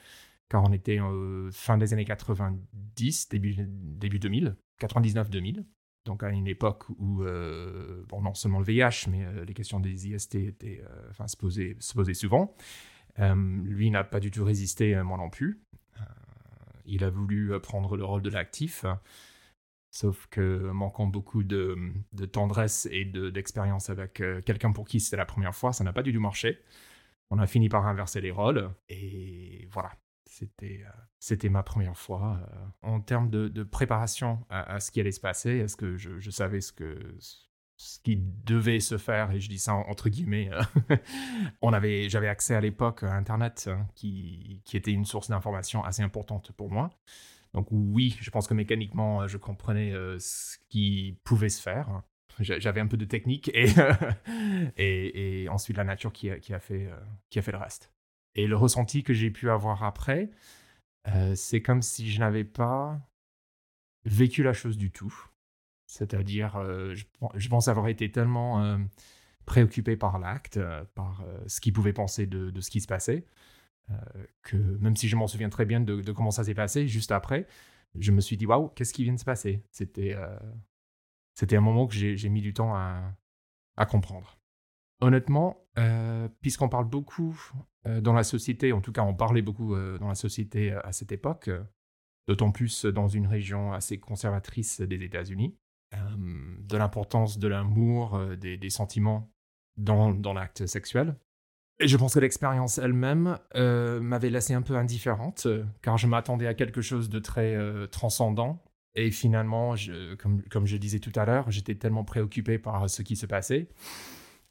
car 0.49 0.65
on 0.65 0.73
était 0.73 0.99
euh, 0.99 1.51
fin 1.53 1.77
des 1.77 1.93
années 1.93 2.07
90, 2.07 3.29
début, 3.29 3.55
début 3.59 4.19
2000, 4.19 4.57
99-2000. 4.81 5.63
Donc 6.07 6.23
à 6.23 6.31
une 6.31 6.47
époque 6.47 6.85
où, 6.99 7.23
euh, 7.23 8.03
bon, 8.09 8.23
non 8.23 8.33
seulement 8.33 8.61
le 8.61 8.65
VIH, 8.65 9.11
mais 9.11 9.27
euh, 9.27 9.45
les 9.45 9.53
questions 9.53 9.79
des 9.79 10.09
IST 10.09 10.37
étaient, 10.37 10.83
se, 11.27 11.37
posaient, 11.37 11.77
se 11.81 11.93
posaient 11.93 12.15
souvent. 12.15 12.57
lui 13.19 13.91
n'a 13.91 14.05
pas 14.05 14.21
du 14.21 14.31
tout 14.31 14.45
résisté, 14.45 14.95
moi 15.03 15.19
non 15.19 15.29
plus. 15.29 15.61
il 16.87 17.05
a 17.05 17.11
voulu 17.11 17.53
prendre 17.61 17.95
le 17.99 18.05
rôle 18.07 18.23
de 18.23 18.31
l'actif, 18.31 18.87
sauf 19.91 20.27
que 20.31 20.71
manquant 20.71 21.07
beaucoup 21.07 21.43
de, 21.43 21.77
de 22.15 22.25
tendresse 22.25 22.89
et 22.91 23.05
d'expérience 23.05 23.91
avec 23.91 24.15
quelqu'un 24.47 24.73
pour 24.73 24.87
qui 24.87 24.99
c'était 25.01 25.19
la 25.19 25.27
première 25.27 25.55
fois, 25.55 25.75
ça 25.75 25.85
n'a 25.85 25.93
pas 25.93 26.03
du 26.03 26.13
tout 26.15 26.21
marché 26.21 26.59
on 27.31 27.39
a 27.39 27.47
fini 27.47 27.69
par 27.69 27.87
inverser 27.87 28.21
les 28.21 28.31
rôles. 28.31 28.71
Et 28.89 29.69
voilà, 29.73 29.93
c'était 30.27 30.85
euh, 31.47 31.51
ma 31.51 31.63
première 31.63 31.97
fois. 31.97 32.41
Euh, 32.41 32.57
en 32.83 33.01
termes 33.01 33.31
de, 33.31 33.63
préparation 33.63 34.45
à, 34.51 34.81
ce 34.81 34.91
qui 34.91 35.01
allait 35.01 35.13
se 35.13 35.21
passer, 35.21 35.51
est-ce 35.51 35.77
que 35.77 35.97
je, 35.97 36.31
savais 36.31 36.61
ce 36.61 36.73
que 36.73 37.17
ce 37.77 37.99
qui 38.01 38.17
devait 38.17 38.79
se 38.79 38.99
faire, 38.99 39.33
et 39.33 39.41
je 39.41 39.49
dis 39.49 39.59
ça 39.59 39.75
entre 39.75 40.09
guillemets, 40.09 40.49
euh, 40.53 40.97
j'avais 42.09 42.29
accès 42.29 42.55
à 42.55 42.61
l'époque 42.61 43.03
à 43.03 43.15
Internet, 43.15 43.69
hein, 43.69 43.89
qui, 43.97 44.63
qui, 44.65 44.77
était 44.77 44.93
une 44.93 45.05
source 45.05 45.29
d'information 45.29 45.83
assez 45.83 46.03
importante 46.03 46.53
pour 46.53 46.71
moi. 46.71 46.91
Donc 47.53 47.67
oui, 47.71 48.17
je 48.21 48.31
pense 48.31 48.47
que 48.47 48.55
mécaniquement, 48.55 49.27
je 49.27 49.39
comprenais 49.39 49.93
ce 50.19 50.57
qui 50.69 51.19
pouvait 51.25 51.49
se 51.49 51.63
faire. 51.63 52.03
J'avais 52.41 52.81
un 52.81 52.87
peu 52.87 52.97
de 52.97 53.05
technique 53.05 53.49
et, 53.55 53.67
et, 54.77 55.49
ensuite 55.49 55.77
la 55.77 55.85
nature 55.85 56.13
qui 56.13 56.31
a, 56.31 56.59
fait, 56.59 56.87
euh, 56.87 56.97
qui 57.31 57.39
a 57.39 57.43
fait 57.43 57.53
le 57.53 57.59
reste. 57.59 57.93
Et 58.35 58.47
le 58.47 58.57
ressenti 58.57 59.05
que 59.05 59.13
j'ai 59.13 59.31
pu 59.31 59.51
avoir 59.51 59.85
après, 59.85 60.31
euh, 61.09 61.35
c'est 61.37 61.63
comme 61.63 61.83
si 61.83 62.11
je 62.11 62.19
n'avais 62.19 62.45
pas 62.45 63.01
vécu 64.05 64.43
la 64.43 64.53
chose 64.53 64.77
du 64.77 64.91
tout. 64.91 65.15
C'est-à-dire, 65.87 66.57
euh, 66.57 66.95
je, 67.37 67.49
pense 67.49 67.69
avoir 67.69 67.87
été 67.89 68.11
tellement 68.11 68.79
préoccupé 69.47 69.97
par 69.97 70.19
l'acte, 70.19 70.59
par 70.95 71.25
ce 71.47 71.61
qu'il 71.61 71.73
pouvait 71.73 71.93
penser 71.93 72.27
de, 72.27 72.61
ce 72.61 72.71
qui 72.71 72.81
se 72.81 72.89
passait, 72.89 73.25
que 74.43 74.57
même 74.57 74.97
si 74.97 75.09
je 75.09 75.15
m'en 75.15 75.29
souviens 75.29 75.51
très 75.51 75.67
bien 75.67 75.81
de, 75.81 76.11
comment 76.11 76.33
ça 76.33 76.43
s'est 76.43 76.55
passé, 76.55 76.89
juste 76.89 77.13
après, 77.13 77.47
je 77.97 78.11
me 78.11 78.21
suis 78.21 78.37
dit, 78.37 78.47
waouh, 78.47 78.71
qu'est-ce 78.71 78.93
qui 78.93 79.05
vient 79.05 79.13
de 79.13 79.21
se 79.21 79.25
passer? 79.25 79.63
C'était 79.71 80.17
c'était 81.35 81.57
un 81.57 81.61
moment 81.61 81.87
que 81.87 81.95
j'ai 81.95 82.29
mis 82.29 82.41
du 82.41 82.55
temps 82.55 82.75
à, 82.75 83.87
comprendre. 83.87 84.39
Honnêtement, 85.01 85.67
puisqu'on 86.41 86.69
parle 86.69 86.89
beaucoup 86.89 87.39
dans 87.85 88.13
la 88.13 88.25
société, 88.25 88.73
en 88.73 88.81
tout 88.81 88.93
cas 88.93 89.03
on 89.03 89.15
parlait 89.15 89.43
beaucoup 89.43 89.75
dans 89.75 90.09
la 90.09 90.15
société 90.15 90.73
à 90.73 90.93
cette 90.93 91.13
époque, 91.13 91.51
d'autant 92.29 92.53
plus 92.53 92.85
dans 92.87 93.09
une 93.09 93.27
région 93.27 93.73
assez 93.73 93.99
conservatrice 93.99 94.81
des 94.81 95.03
États-Unis, 95.03 95.57
de 95.93 96.77
l'importance 96.77 97.39
de 97.39 97.49
l'amour, 97.49 98.19
des, 98.37 98.71
sentiments 98.71 99.31
dans, 99.77 100.15
dans 100.15 100.33
l'acte 100.33 100.67
sexuel. 100.67 101.17
Et 101.81 101.89
je 101.89 101.97
pense 101.97 102.15
que 102.15 102.21
l'expérience 102.21 102.79
elle-même 102.79 103.39
m'avait 103.55 104.31
laissé 104.31 104.55
un 104.55 104.63
peu 104.63 104.77
indifférente, 104.77 105.49
car 105.83 105.99
je 105.99 106.07
m'attendais 106.07 106.47
à 106.47 106.55
quelque 106.55 106.81
chose 106.81 107.09
de 107.09 107.19
très 107.19 107.59
transcendant. 107.89 108.63
Et 108.95 109.11
finalement, 109.11 109.75
comme, 110.19 110.67
je 110.67 110.77
disais 110.77 111.01
tout 111.01 111.13
à 111.17 111.25
l'heure, 111.25 111.51
j'étais 111.51 111.75
tellement 111.75 112.05
préoccupé 112.05 112.59
par 112.59 112.89
ce 112.89 113.03
qui 113.03 113.17
se 113.17 113.27
passait 113.27 113.69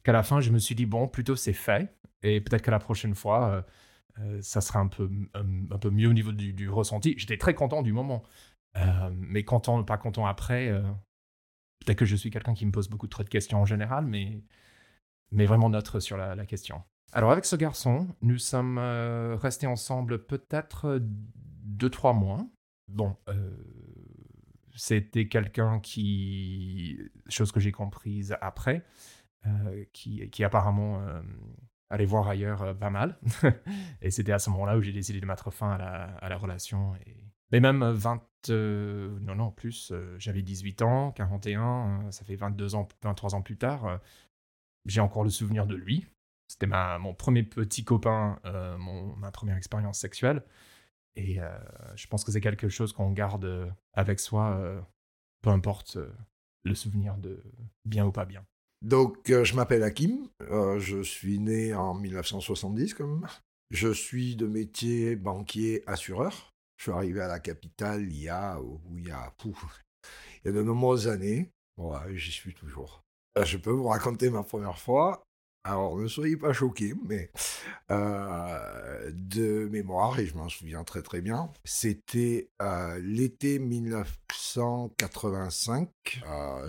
qu'à 0.04 0.12
la 0.12 0.24
fin, 0.24 0.42
je 0.42 0.52
me 0.52 0.60
suis 0.60 0.76
dit, 0.76 0.86
bon, 0.86 1.08
plutôt 1.08 1.36
c'est 1.36 1.54
fait. 1.54 1.96
Et 2.22 2.42
peut-être 2.42 2.62
que 2.62 2.72
la 2.72 2.80
prochaine 2.80 3.16
fois, 3.16 3.66
euh, 4.20 4.42
ça 4.42 4.62
sera 4.62 4.80
un 4.80 4.88
peu, 4.88 5.10
un, 5.34 5.78
peu 5.78 5.90
mieux 5.90 6.10
au 6.10 6.14
niveau 6.14 6.32
du, 6.32 6.70
ressenti. 6.70 7.16
J'étais 7.18 7.38
très 7.38 7.54
content 7.54 7.82
du 7.82 7.94
moment. 7.94 8.24
Euh, 8.78 9.10
mais 9.14 9.44
content, 9.44 9.84
pas 9.84 9.98
content 9.98 10.26
après. 10.26 10.70
Euh, 10.70 10.82
peut-être 11.80 11.98
que 11.98 12.06
je 12.06 12.16
suis 12.16 12.32
quelqu'un 12.32 12.54
qui 12.54 12.66
me 12.66 12.72
pose 12.72 12.90
beaucoup 12.90 13.08
trop 13.08 13.24
de 13.24 13.30
questions 13.30 13.62
en 13.62 13.66
général, 13.66 14.06
mais, 14.06 14.42
mais 15.32 15.46
vraiment 15.46 15.70
neutre 15.70 16.00
sur 16.00 16.18
la, 16.18 16.46
question. 16.46 16.82
Alors 17.12 17.32
avec 17.32 17.46
ce 17.46 17.56
garçon, 17.56 18.08
nous 18.22 18.40
sommes 18.40 18.80
restés 18.80 19.68
ensemble 19.68 20.26
peut-être 20.26 21.00
deux, 21.02 21.90
trois 21.90 22.14
mois. 22.14 22.48
Bon, 22.88 23.16
c'était 24.75 25.27
quelqu'un 25.27 25.80
qui, 25.80 27.00
chose 27.30 27.51
que 27.51 27.60
j'ai 27.60 27.72
comprise 27.72 28.36
après, 28.42 28.86
qui, 29.92 30.30
qui 30.30 30.44
apparemment 30.44 31.01
aller 31.94 32.06
voir 32.08 32.27
ailleurs 32.27 32.63
euh, 32.63 32.74
pas 32.74 32.89
mal. 32.89 33.18
et 34.01 34.10
c'était 34.10 34.32
à 34.32 34.39
ce 34.39 34.50
moment-là 34.50 34.77
où 34.77 34.82
j'ai 34.82 34.92
décidé 34.92 35.22
de 35.22 35.25
mettre 35.25 35.51
fin 35.51 35.72
à 35.72 36.27
la, 36.27 36.38
relation. 36.38 36.96
Et... 37.06 37.15
Mais 37.51 37.60
même 37.60 37.84
20, 37.84 38.15
euh, 38.15 38.20
euh, 38.50 39.20
non, 39.22 39.36
non, 39.36 39.51
plus, 39.51 39.94
j'avais 40.18 40.42
18 40.42 40.82
ans, 40.82 41.12
41, 41.12 42.12
ça 42.12 42.25
fait 42.25 42.36
22 42.36 42.75
ans, 42.75 42.88
23 43.03 43.36
ans 43.36 43.42
plus 43.42 43.58
tard, 43.58 44.00
j'ai 44.86 45.01
encore 45.01 45.24
le 45.24 45.30
souvenir 45.30 45.68
de 45.68 45.75
lui. 45.75 46.08
C'était 46.48 46.68
mon 46.68 47.13
premier 47.13 47.44
petit 47.44 47.84
copain, 47.84 48.39
mon, 48.80 49.15
ma 49.15 49.32
première 49.32 49.56
expérience 49.56 49.98
sexuelle. 49.98 50.44
Et 51.15 51.38
je 51.96 52.08
pense 52.08 52.24
que 52.24 52.32
c'est 52.32 52.41
quelque 52.41 52.70
chose 52.70 52.91
qu'on 52.91 53.12
garde 53.12 53.72
avec 53.93 54.20
soi, 54.20 54.84
peu 55.41 55.50
importe 55.50 55.98
le 56.63 56.75
souvenir 56.75 57.17
de 57.17 57.43
bien 57.86 58.05
ou 58.05 58.12
pas 58.12 58.25
bien. 58.25 58.43
Donc, 58.84 59.29
euh, 59.29 59.46
je 59.46 59.55
m'appelle 59.55 59.82
Hakim, 59.82 60.27
euh, 60.41 60.77
je 60.77 61.01
suis 61.01 61.39
né 61.39 61.74
en 61.74 61.93
1970 61.93 62.93
comme. 62.93 63.25
Je 63.72 63.91
suis 63.91 64.36
de 64.36 64.46
métier 64.46 65.15
banquier 65.15 65.84
assureur. 65.88 66.51
Je 66.77 66.84
suis 66.84 66.91
arrivé 66.91 67.22
à 67.22 67.27
la 67.27 67.39
capitale 67.39 68.03
il 68.03 68.22
y 68.22 68.29
a, 68.29 68.60
il 68.91 69.08
y 69.08 69.12
a, 69.12 69.34
il 69.46 70.46
y 70.46 70.50
a 70.50 70.51
de 70.51 70.62
nombreuses 70.62 71.08
années. 71.08 71.50
J'y 72.10 72.32
suis 72.32 72.53
toujours. 72.53 73.01
Euh, 73.38 73.46
je 73.46 73.58
peux 73.58 73.72
vous 73.72 73.88
raconter 73.88 74.29
ma 74.29 74.43
première 74.43 74.77
fois. 74.77 75.24
Alors, 75.63 75.98
ne 75.98 76.08
soyez 76.08 76.36
pas 76.36 76.51
choqués, 76.53 76.96
mais 77.05 77.32
de 77.89 79.67
mémoire, 79.70 80.20
et 80.20 80.25
je 80.25 80.36
m'en 80.36 80.50
souviens 80.50 80.84
très 80.84 81.01
très 81.01 81.22
bien, 81.22 81.50
c'était 81.63 82.50
l'été 83.01 83.60
1985. 83.60 85.89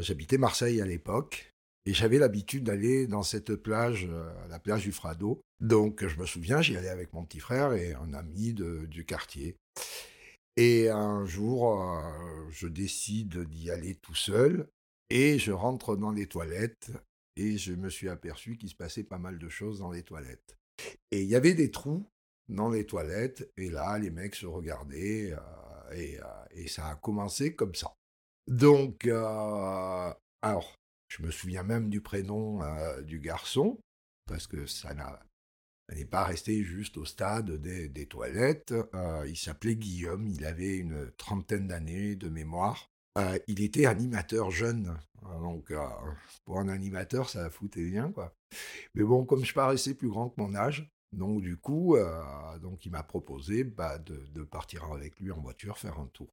J'habitais 0.00 0.38
Marseille 0.38 0.80
à 0.80 0.86
l'époque. 0.86 1.54
Et 1.86 1.92
j'avais 1.92 2.18
l'habitude 2.18 2.64
d'aller 2.64 3.06
dans 3.06 3.22
cette 3.22 3.56
plage, 3.56 4.08
euh, 4.10 4.32
la 4.48 4.58
plage 4.58 4.82
du 4.82 4.92
Frado. 4.92 5.42
Donc 5.60 6.06
je 6.06 6.18
me 6.18 6.24
souviens, 6.24 6.62
j'y 6.62 6.76
allais 6.76 6.88
avec 6.88 7.12
mon 7.12 7.24
petit 7.24 7.40
frère 7.40 7.74
et 7.74 7.92
un 7.92 8.14
ami 8.14 8.54
du 8.54 9.04
quartier. 9.04 9.56
Et 10.56 10.88
un 10.88 11.26
jour, 11.26 11.82
euh, 11.82 12.48
je 12.50 12.68
décide 12.68 13.44
d'y 13.44 13.70
aller 13.70 13.96
tout 13.96 14.14
seul 14.14 14.66
et 15.10 15.38
je 15.38 15.52
rentre 15.52 15.96
dans 15.96 16.10
les 16.10 16.26
toilettes 16.26 16.90
et 17.36 17.58
je 17.58 17.72
me 17.72 17.88
suis 17.88 18.08
aperçu 18.08 18.56
qu'il 18.56 18.68
se 18.68 18.74
passait 18.74 19.04
pas 19.04 19.18
mal 19.18 19.38
de 19.38 19.48
choses 19.48 19.78
dans 19.78 19.90
les 19.90 20.02
toilettes. 20.02 20.56
Et 21.10 21.22
il 21.22 21.28
y 21.28 21.36
avait 21.36 21.54
des 21.54 21.70
trous 21.70 22.08
dans 22.48 22.70
les 22.70 22.86
toilettes 22.86 23.50
et 23.56 23.70
là, 23.70 23.98
les 23.98 24.10
mecs 24.10 24.34
se 24.34 24.46
regardaient 24.46 25.32
euh, 25.32 25.94
et, 25.94 26.18
et, 26.50 26.68
ça 26.68 26.88
a 26.88 26.96
commencé 26.96 27.54
comme 27.54 27.74
ça. 27.74 27.94
Donc, 28.46 29.06
alors, 30.44 30.76
je 31.08 31.22
me 31.22 31.30
souviens 31.30 31.62
même 31.62 31.90
du 31.90 32.00
prénom 32.00 32.62
euh, 32.62 33.00
du 33.02 33.20
garçon, 33.20 33.78
parce 34.26 34.46
que 34.46 34.66
ça 34.66 34.94
n'est 35.92 36.04
pas 36.04 36.24
resté 36.24 36.64
juste 36.64 36.96
au 36.96 37.04
stade 37.04 37.50
des, 37.52 38.06
toilettes. 38.06 38.74
Euh, 38.94 39.24
il 39.26 39.36
s'appelait 39.36 39.76
Guillaume, 39.76 40.26
il 40.26 40.44
avait 40.44 40.76
une 40.76 41.10
trentaine 41.12 41.68
d'années 41.68 42.16
de 42.16 42.28
mémoire. 42.28 42.90
Euh, 43.16 43.38
il 43.46 43.62
était 43.62 43.86
animateur 43.86 44.50
jeune, 44.50 44.98
donc 45.40 45.72
pour 46.44 46.58
un 46.58 46.68
animateur, 46.68 47.30
ça 47.30 47.48
foutait 47.50 47.84
bien, 47.84 48.10
quoi. 48.10 48.34
Mais 48.94 49.04
bon, 49.04 49.24
comme 49.24 49.44
je 49.44 49.54
paraissais 49.54 49.94
plus 49.94 50.08
grand 50.08 50.30
que 50.30 50.40
mon 50.40 50.54
âge, 50.54 50.90
donc 51.12 51.40
du 51.40 51.56
coup, 51.56 51.96
donc 52.60 52.84
il 52.84 52.90
m'a 52.90 53.04
proposé 53.04 53.62
bah, 53.62 53.98
de, 53.98 54.42
partir 54.42 54.84
avec 54.92 55.20
lui 55.20 55.30
en 55.30 55.40
voiture 55.40 55.78
faire 55.78 55.98
un 56.00 56.08
tour. 56.08 56.28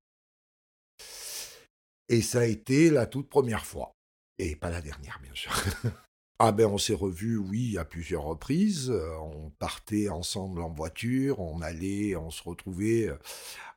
Et 2.09 2.21
ça 2.21 2.39
a 2.39 2.45
été 2.45 2.89
la 2.89 3.05
toute 3.05 3.29
première 3.29 3.65
fois. 3.65 3.95
Et 4.37 4.55
pas 4.55 4.69
la 4.69 4.81
dernière, 4.81 5.19
bien 5.21 5.33
sûr. 5.33 5.53
ah 6.43 6.51
ben 6.51 6.65
on 6.65 6.79
s'est 6.79 6.95
revus, 6.95 7.37
oui, 7.37 7.77
à 7.77 7.85
plusieurs 7.85 8.23
reprises. 8.23 8.89
Euh, 8.89 9.15
on 9.19 9.51
partait 9.59 10.09
ensemble 10.09 10.63
en 10.63 10.71
voiture, 10.71 11.39
on 11.39 11.61
allait, 11.61 12.15
on 12.15 12.31
se 12.31 12.41
retrouvait. 12.41 13.09
Euh, 13.09 13.17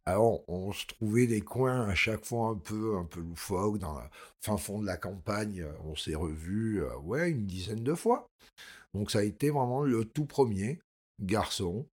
alors 0.07 0.49
on 0.49 0.73
se 0.73 0.87
trouvait 0.87 1.27
des 1.27 1.43
coins 1.43 1.87
à 1.87 1.95
chaque 1.95 2.25
fois 2.25 2.49
un 2.49 2.57
peu, 2.57 2.97
un 2.97 3.05
peu 3.05 3.21
loufoques 3.21 3.79
dans 3.79 3.99
le 4.01 4.07
fin 4.41 4.57
fond 4.57 4.81
de 4.81 4.87
la 4.87 4.97
campagne. 4.97 5.67
On 5.85 5.95
s'est 5.95 6.15
revus, 6.15 6.83
euh, 6.83 6.97
ouais, 7.01 7.31
une 7.31 7.45
dizaine 7.45 7.85
de 7.85 7.95
fois. 7.95 8.31
Donc 8.95 9.11
ça 9.11 9.19
a 9.19 9.25
été 9.25 9.51
vraiment 9.51 9.83
le 9.83 10.07
tout 10.07 10.25
premier 10.25 10.81
garçon. 11.21 11.87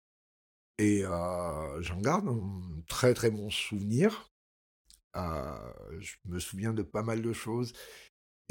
Et 0.78 1.04
j'en 1.04 2.00
garde 2.02 2.28
un 2.28 2.82
très 2.88 3.14
très 3.14 3.30
bon 3.30 3.50
souvenir. 3.52 4.30
je 5.16 6.16
me 6.26 6.40
souviens 6.40 6.74
de 6.74 6.82
pas 6.82 7.04
mal 7.04 7.22
de 7.22 7.34
choses. 7.34 7.74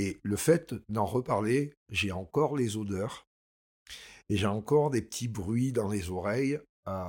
Et 0.00 0.18
le 0.22 0.36
fait 0.36 0.74
d'en 0.88 1.04
reparler, 1.04 1.74
j'ai 1.90 2.10
encore 2.10 2.56
les 2.56 2.78
odeurs 2.78 3.28
et 4.30 4.38
j'ai 4.38 4.46
encore 4.46 4.88
des 4.88 5.02
petits 5.02 5.28
bruits 5.28 5.72
dans 5.72 5.90
les 5.90 6.08
oreilles, 6.08 6.58
euh, 6.88 7.04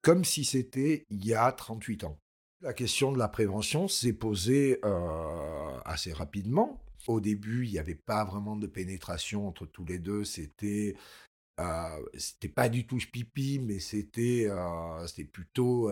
comme 0.00 0.24
si 0.24 0.46
c'était 0.46 1.04
il 1.10 1.26
y 1.26 1.34
a 1.34 1.52
38 1.52 2.04
ans. 2.04 2.18
La 2.62 2.72
question 2.72 3.12
de 3.12 3.18
la 3.18 3.28
prévention 3.28 3.88
s'est 3.88 4.14
posée 4.14 4.78
euh, 4.86 5.78
assez 5.84 6.14
rapidement. 6.14 6.82
Au 7.08 7.20
début, 7.20 7.66
il 7.66 7.72
n'y 7.72 7.78
avait 7.78 7.94
pas 7.94 8.24
vraiment 8.24 8.56
de 8.56 8.66
pénétration 8.66 9.46
entre 9.46 9.66
tous 9.66 9.84
les 9.84 9.98
deux. 9.98 10.24
C'était 10.24 10.96
c'était 12.14 12.48
pas 12.48 12.68
du 12.68 12.86
tout 12.86 12.98
pipi, 13.12 13.60
mais 13.60 13.78
c'était 13.78 14.48
c'était 15.06 15.24
plutôt 15.24 15.90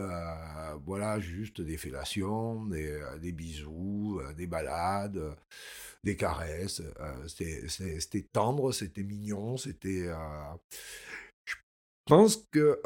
voilà 0.84 1.20
juste 1.20 1.60
des 1.60 1.76
fellations, 1.76 2.64
des, 2.66 3.32
bisous, 3.32 4.20
des 4.36 4.46
balades, 4.46 5.36
des 6.04 6.16
caresses. 6.16 6.82
c'était 7.26 8.22
tendre, 8.32 8.72
c'était 8.72 9.02
mignon, 9.02 9.56
c'était. 9.56 10.06
je 11.44 11.54
pense 12.06 12.36
que 12.50 12.80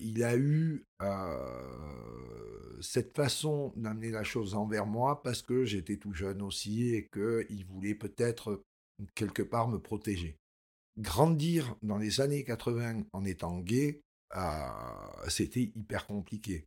il 0.00 0.22
a 0.22 0.36
eu 0.36 0.86
cette 2.80 3.14
façon 3.14 3.72
d'amener 3.76 4.10
la 4.10 4.24
chose 4.24 4.54
envers 4.54 4.86
moi 4.86 5.22
parce 5.22 5.42
que 5.42 5.64
j'étais 5.64 5.96
tout 5.96 6.12
jeune 6.12 6.42
aussi 6.42 6.94
et 6.94 7.08
qu'il 7.08 7.64
voulait 7.66 7.94
peut-être 7.94 8.64
quelque 9.14 9.42
part 9.42 9.68
me 9.68 9.78
protéger 9.78 10.39
grandir 11.00 11.76
dans 11.82 11.98
les 11.98 12.20
années 12.20 12.44
80 12.44 13.04
en 13.12 13.24
étant 13.24 13.58
gay, 13.58 14.00
euh, 14.36 15.28
c'était 15.28 15.72
hyper 15.74 16.06
compliqué. 16.06 16.66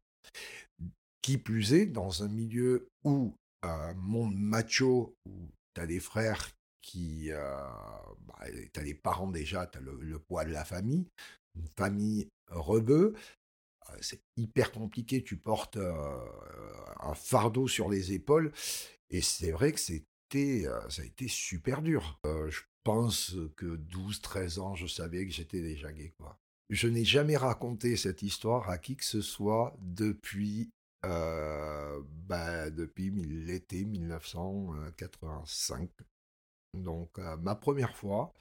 Qui 1.21 1.37
plus 1.37 1.73
est, 1.73 1.85
dans 1.85 2.23
un 2.23 2.27
milieu 2.27 2.89
où 3.05 3.33
euh, 3.65 3.93
monde 3.95 4.35
macho, 4.35 5.15
où 5.25 5.49
tu 5.73 5.81
as 5.81 5.87
des 5.87 5.99
frères 5.99 6.51
qui... 6.81 7.31
Euh, 7.31 7.57
bah, 8.27 8.45
tu 8.73 8.79
as 8.79 8.83
les 8.83 8.93
parents 8.93 9.31
déjà, 9.31 9.65
tu 9.67 9.77
as 9.77 9.81
le, 9.81 10.19
poids 10.19 10.43
de 10.43 10.51
la 10.51 10.65
famille, 10.65 11.05
une 11.55 11.67
famille 11.77 12.27
rebeu, 12.49 13.13
euh, 13.89 13.97
c'est 14.01 14.21
hyper 14.35 14.71
compliqué, 14.71 15.23
tu 15.23 15.37
portes 15.37 15.77
un 15.77 17.13
fardeau 17.15 17.67
sur 17.67 17.89
les 17.89 18.11
épaules, 18.11 18.51
et 19.09 19.21
c'est 19.21 19.51
vrai 19.51 19.71
que 19.71 19.79
c'était, 19.79 20.65
ça 20.89 21.03
a 21.03 21.05
été 21.05 21.29
super 21.29 21.81
dur. 21.81 22.19
je 22.25 22.61
pense 22.83 23.35
que 23.55 23.77
12-13 23.77 24.59
ans, 24.59 24.75
je 24.75 24.87
savais 24.87 25.25
que 25.25 25.31
j'étais 25.31 25.61
déjà 25.61 25.91
gay. 25.91 26.13
Quoi. 26.17 26.37
je 26.69 26.87
n'ai 26.87 27.05
jamais 27.05 27.37
raconté 27.37 27.95
cette 27.95 28.21
histoire 28.21 28.69
à 28.69 28.77
qui 28.77 28.95
que 28.95 29.05
ce 29.05 29.21
soit 29.21 29.75
depuis, 29.79 30.69
euh, 31.05 32.01
bah, 32.27 32.69
depuis 32.69 33.09
l'été 33.11 33.85
1985. 33.85 35.89
Donc, 36.77 37.17
euh, 37.19 37.37
ma 37.37 37.55
première 37.55 37.95
fois, 37.95 38.33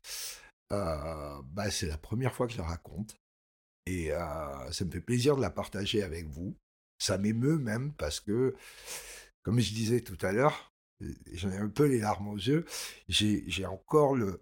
euh, 0.73 1.41
bah, 1.45 1.71
c'est 1.71 1.89
la 1.89 1.99
première 1.99 2.35
fois 2.35 2.47
que 2.47 2.55
je 2.55 2.59
la 2.59 2.65
raconte. 2.65 3.15
Et 3.87 4.11
ça 4.71 4.85
me 4.85 4.93
fait 4.93 5.01
plaisir 5.01 5.37
de 5.37 5.41
la 5.41 5.51
partager 5.51 6.05
avec 6.05 6.29
vous. 6.29 6.55
Ça 7.01 7.19
m'émeut 7.19 7.59
même 7.59 7.93
parce 7.95 8.21
que, 8.21 8.55
comme 9.43 9.59
je 9.59 9.75
disais 9.75 10.03
tout 10.03 10.25
à 10.25 10.31
l'heure, 10.31 10.72
j'en 11.33 11.51
ai 11.51 11.57
un 11.57 11.69
peu 11.69 11.87
les 11.87 12.01
larmes 12.01 12.29
aux 12.29 12.37
yeux. 12.37 12.65
J'ai 13.09 13.67
encore 13.67 14.15
le, 14.15 14.39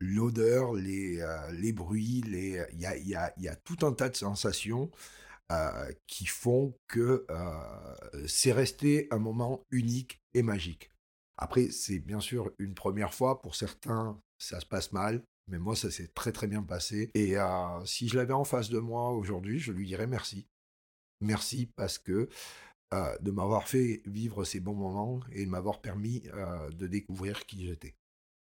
l'odeur, 0.00 0.74
les, 0.74 1.20
euh, 1.20 1.52
les 1.52 1.72
bruits, 1.72 2.22
les, 2.26 2.64
il 2.72 2.80
y 2.80 2.86
a, 2.86 2.96
y, 2.96 3.14
a, 3.14 3.32
y 3.38 3.48
a, 3.48 3.56
tout 3.56 3.86
un 3.86 3.92
tas 3.92 4.08
de 4.08 4.16
sensations 4.16 4.90
euh, 5.52 5.92
qui 6.06 6.26
font 6.26 6.74
que 6.88 7.26
euh, 7.30 8.26
c'est 8.26 8.52
resté 8.52 9.08
un 9.10 9.18
moment 9.18 9.64
unique 9.70 10.20
et 10.34 10.42
magique. 10.42 10.90
Après, 11.36 11.70
c'est 11.70 11.98
bien 11.98 12.20
sûr 12.20 12.50
une 12.58 12.74
première 12.74 13.14
fois. 13.14 13.40
Pour 13.40 13.54
certains, 13.54 14.20
ça 14.38 14.60
se 14.60 14.66
passe 14.66 14.92
mal. 14.92 15.22
Mais 15.48 15.58
moi, 15.58 15.74
ça 15.74 15.90
s'est 15.90 16.08
très 16.08 16.32
très 16.32 16.46
bien 16.46 16.62
passé. 16.62 17.10
Et 17.14 17.34
si 17.84 18.08
je 18.08 18.16
l'avais 18.16 18.34
en 18.34 18.44
face 18.44 18.68
de 18.68 18.78
moi 18.78 19.10
aujourd'hui, 19.10 19.58
je 19.58 19.72
lui 19.72 19.86
dirais 19.86 20.06
merci. 20.06 20.46
Merci 21.20 21.66
parce 21.74 21.98
que 21.98 22.28
de 22.92 23.30
m'avoir 23.30 23.68
fait 23.68 24.02
vivre 24.06 24.44
ces 24.44 24.60
bons 24.60 24.74
moments 24.74 25.20
et 25.32 25.44
de 25.44 25.50
m'avoir 25.50 25.80
permis 25.80 26.22
de 26.72 26.86
découvrir 26.86 27.46
qui 27.46 27.66
j'étais. 27.66 27.94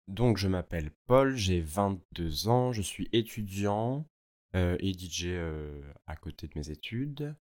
Donc, 0.08 0.38
je 0.38 0.48
m'appelle 0.48 0.92
Paul, 1.08 1.36
j'ai 1.36 1.62
22 1.62 2.48
ans, 2.48 2.72
je 2.72 2.82
suis 2.82 3.10
étudiant 3.12 4.06
euh, 4.56 4.78
et 4.80 4.94
DJ 4.94 5.26
euh, 5.26 5.82
à 6.06 6.16
côté 6.16 6.48
de 6.48 6.54
mes 6.56 6.70
études. 6.70 7.36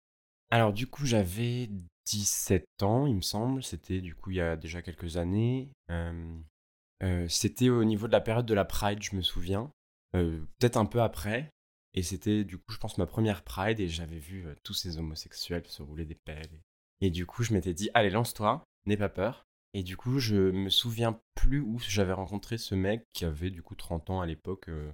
Alors, 0.50 0.72
du 0.72 0.86
coup, 0.86 1.04
j'avais 1.04 1.68
17 2.06 2.82
ans, 2.82 3.06
il 3.06 3.16
me 3.16 3.20
semble. 3.20 3.62
C'était 3.62 4.00
du 4.00 4.14
coup 4.14 4.30
il 4.30 4.36
y 4.36 4.40
a 4.40 4.56
déjà 4.56 4.82
quelques 4.82 5.16
années. 5.16 5.70
Euh, 5.90 7.28
c'était 7.28 7.68
au 7.68 7.84
niveau 7.84 8.06
de 8.06 8.12
la 8.12 8.20
période 8.20 8.46
de 8.46 8.54
la 8.54 8.64
Pride, 8.64 9.02
je 9.02 9.16
me 9.16 9.22
souviens. 9.22 9.72
Peut-être 10.12 10.76
un 10.76 10.86
peu 10.86 11.02
après. 11.02 11.50
Et 11.94 12.02
c'était 12.02 12.44
du 12.44 12.58
coup, 12.58 12.72
je 12.72 12.78
pense, 12.78 12.96
ma 12.96 13.06
première 13.06 13.42
Pride 13.42 13.80
et 13.80 13.88
j'avais 13.88 14.18
vu 14.18 14.46
tous 14.62 14.74
ces 14.74 14.98
homosexuels 14.98 15.66
se 15.66 15.82
rouler 15.82 16.04
des 16.04 16.14
pelles. 16.14 16.62
Du 17.10 17.26
coup, 17.26 17.42
je 17.42 17.52
m'étais 17.52 17.74
dit, 17.74 17.90
allez, 17.94 18.10
lance-toi, 18.10 18.64
n'aie 18.86 18.96
pas 18.96 19.08
peur. 19.08 19.46
Et 19.74 19.82
du 19.82 19.96
coup, 19.96 20.18
je 20.18 20.36
me 20.36 20.68
souviens 20.68 21.18
plus 21.34 21.60
où 21.60 21.78
j'avais 21.78 22.12
rencontré 22.12 22.58
ce 22.58 22.74
mec 22.74 23.04
qui 23.12 23.24
avait 23.24 23.50
du 23.50 23.62
coup 23.62 23.74
30 23.74 24.10
ans 24.10 24.20
à 24.20 24.26
l'époque. 24.26 24.68
Euh, 24.68 24.92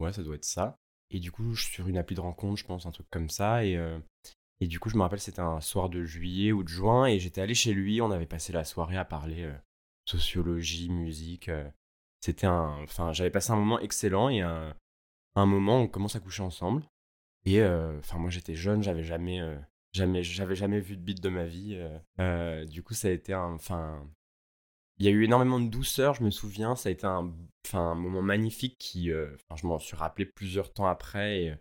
ouais, 0.00 0.12
ça 0.12 0.22
doit 0.22 0.36
être 0.36 0.44
ça. 0.44 0.78
Et 1.10 1.20
du 1.20 1.30
coup, 1.30 1.54
sur 1.54 1.88
une 1.88 1.98
appli 1.98 2.16
de 2.16 2.20
rencontre, 2.20 2.56
je 2.58 2.64
pense, 2.64 2.86
un 2.86 2.90
truc 2.90 3.06
comme 3.10 3.28
ça. 3.28 3.64
Et, 3.64 3.76
euh, 3.76 3.98
et 4.60 4.66
du 4.66 4.80
coup, 4.80 4.88
je 4.88 4.96
me 4.96 5.02
rappelle, 5.02 5.20
c'était 5.20 5.40
un 5.40 5.60
soir 5.60 5.90
de 5.90 6.04
juillet 6.04 6.52
ou 6.52 6.62
de 6.62 6.68
juin. 6.68 7.06
Et 7.06 7.18
j'étais 7.18 7.42
allé 7.42 7.54
chez 7.54 7.74
lui. 7.74 8.00
On 8.00 8.10
avait 8.10 8.26
passé 8.26 8.52
la 8.52 8.64
soirée 8.64 8.96
à 8.96 9.04
parler 9.04 9.44
euh, 9.44 9.54
sociologie, 10.06 10.88
musique. 10.90 11.50
c'était 12.20 12.46
un. 12.46 12.82
Enfin, 12.82 13.12
j'avais 13.12 13.30
passé 13.30 13.52
un 13.52 13.56
moment 13.56 13.78
excellent 13.78 14.30
et 14.30 14.40
un, 14.40 14.74
un 15.34 15.46
moment 15.46 15.80
où 15.80 15.84
on 15.84 15.88
commence 15.88 16.16
à 16.16 16.20
coucher 16.20 16.42
ensemble. 16.42 16.82
Et 17.44 17.62
enfin, 17.62 18.18
moi, 18.18 18.30
j'étais 18.30 18.54
jeune, 18.54 18.82
j'avais 18.82 19.04
jamais 19.04 19.40
jamais 19.94 20.22
j'avais 20.22 20.54
jamais 20.54 20.80
vu 20.80 20.96
de 20.96 21.02
beat 21.02 21.22
de 21.22 21.28
ma 21.28 21.44
vie 21.44 21.80
du 22.68 22.82
coup 22.82 22.94
ça 22.94 23.08
a 23.08 23.10
été 23.10 23.34
enfin 23.34 24.06
il 24.98 25.06
y 25.06 25.08
a 25.08 25.12
eu 25.12 25.24
énormément 25.24 25.60
de 25.60 25.68
douceur, 25.68 26.14
je 26.14 26.22
me 26.22 26.30
souviens. 26.30 26.76
Ça 26.76 26.88
a 26.88 26.92
été 26.92 27.06
un, 27.06 27.32
un 27.72 27.94
moment 27.94 28.22
magnifique 28.22 28.76
qui, 28.78 29.10
euh, 29.10 29.36
je 29.56 29.66
m'en 29.66 29.78
suis 29.78 29.96
rappelé 29.96 30.24
plusieurs 30.24 30.72
temps 30.72 30.86
après. 30.86 31.60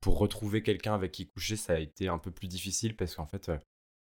Pour 0.00 0.18
retrouver 0.18 0.62
quelqu'un 0.62 0.94
avec 0.94 1.10
qui 1.12 1.26
coucher, 1.26 1.56
ça 1.56 1.72
a 1.72 1.78
été 1.78 2.06
un 2.08 2.18
peu 2.18 2.30
plus 2.30 2.46
difficile 2.46 2.94
parce 2.94 3.16
qu'en 3.16 3.26
fait, 3.26 3.48
euh, 3.48 3.58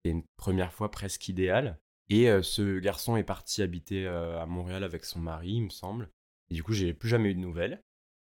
c'est 0.05 0.11
une 0.11 0.25
première 0.37 0.73
fois 0.73 0.90
presque 0.90 1.29
idéale. 1.29 1.79
Et 2.09 2.29
euh, 2.29 2.42
ce 2.42 2.81
garçon 2.81 3.16
est 3.16 3.25
parti 3.25 3.62
habiter 3.62 4.07
à 4.07 4.47
Montréal 4.47 4.83
avec 4.83 5.05
son 5.05 5.21
mari, 5.21 5.53
il 5.53 5.64
me 5.64 5.71
semble. 5.71 6.11
Et 6.51 6.55
du 6.55 6.64
coup, 6.64 6.73
j'ai 6.73 6.94
plus 6.94 7.09
jamais 7.09 7.31
eu 7.31 7.35
de 7.35 7.40
nouvelles. 7.40 7.81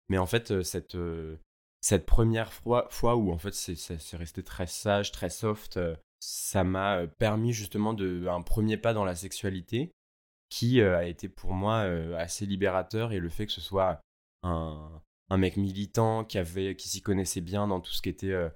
Mais 0.09 0.17
en 0.17 0.25
fait, 0.25 0.63
cette, 0.63 0.97
cette 1.85 2.07
première 2.07 2.51
fois, 2.51 3.15
où 3.15 3.31
en 3.31 3.37
fait 3.37 3.53
c'est 3.53 4.17
resté 4.17 4.41
très 4.41 4.65
sage, 4.65 5.11
très 5.11 5.29
soft, 5.29 5.79
ça 6.19 6.63
m'a 6.63 7.05
permis 7.05 7.53
justement 7.53 7.93
de 7.93 8.25
un 8.25 8.41
premier 8.41 8.75
pas 8.75 8.95
dans 8.95 9.05
la 9.05 9.13
sexualité 9.13 9.91
qui 10.49 10.81
euh, 10.81 10.97
a 10.97 11.05
été 11.05 11.29
pour 11.29 11.53
moi 11.53 11.83
euh, 11.83 12.17
assez 12.17 12.47
libérateur 12.47 13.11
et 13.11 13.19
le 13.19 13.29
fait 13.29 13.45
que 13.45 13.51
ce 13.51 13.61
soit 13.61 14.01
un, 14.41 14.99
mec 15.29 15.57
militant 15.57 16.23
qui 16.23 16.39
avait 16.39 16.75
qui 16.75 16.89
s'y 16.89 17.03
connaissait 17.03 17.41
bien 17.41 17.67
dans 17.67 17.79
tout 17.79 17.91
ce 17.91 18.01
qui 18.01 18.09
était 18.09 18.31
euh, 18.31 18.49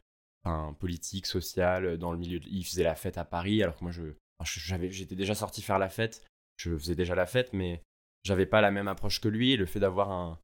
politique, 0.80 1.28
social, 1.28 2.00
dans 2.00 2.12
le 2.12 2.18
milieu. 2.18 2.40
Il 2.48 2.66
faisait 2.66 2.84
la 2.84 2.96
fête 2.96 3.20
à 3.20 3.26
Paris, 3.26 3.62
alors 3.62 3.76
que 3.76 3.84
moi, 3.84 3.92
je, 3.92 4.06
j'avais, 4.44 4.90
j'étais 4.90 5.16
déjà 5.16 5.36
sorti 5.36 5.62
faire 5.62 5.78
la 5.78 5.90
fête. 5.90 6.26
Je 6.58 6.76
faisais 6.76 6.96
déjà 6.96 7.14
la 7.14 7.28
fête, 7.28 7.54
mais 7.54 7.84
j'avais 8.24 8.48
pas 8.48 8.62
la 8.62 8.72
même 8.72 8.88
approche 8.88 9.22
que 9.22 9.28
lui. 9.28 9.52
Et 9.52 9.58
le 9.58 9.68
fait 9.68 9.80
d'avoir 9.80 10.10
un, 10.10 10.40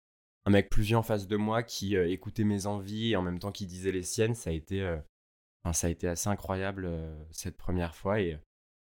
un 0.46 0.52
mec 0.52 0.70
plus 0.70 0.84
vieux 0.84 0.98
en 0.98 1.04
face 1.04 1.28
de 1.28 1.38
moi 1.38 1.64
qui 1.64 1.96
écoutait 1.96 2.44
mes 2.44 2.68
envies 2.68 3.12
et 3.12 3.16
en 3.16 3.22
même 3.22 3.40
temps 3.40 3.52
qui 3.52 3.66
disait 3.66 3.92
les 3.92 4.04
siennes, 4.04 4.36
ça 4.36 4.52
a 4.52 4.54
été, 4.54 4.98
ça 5.74 5.88
a 5.88 5.90
été 5.90 6.08
assez 6.08 6.30
incroyable 6.30 6.90
cette 7.32 7.58
première 7.58 7.96
fois. 7.96 8.20
Et 8.20 8.38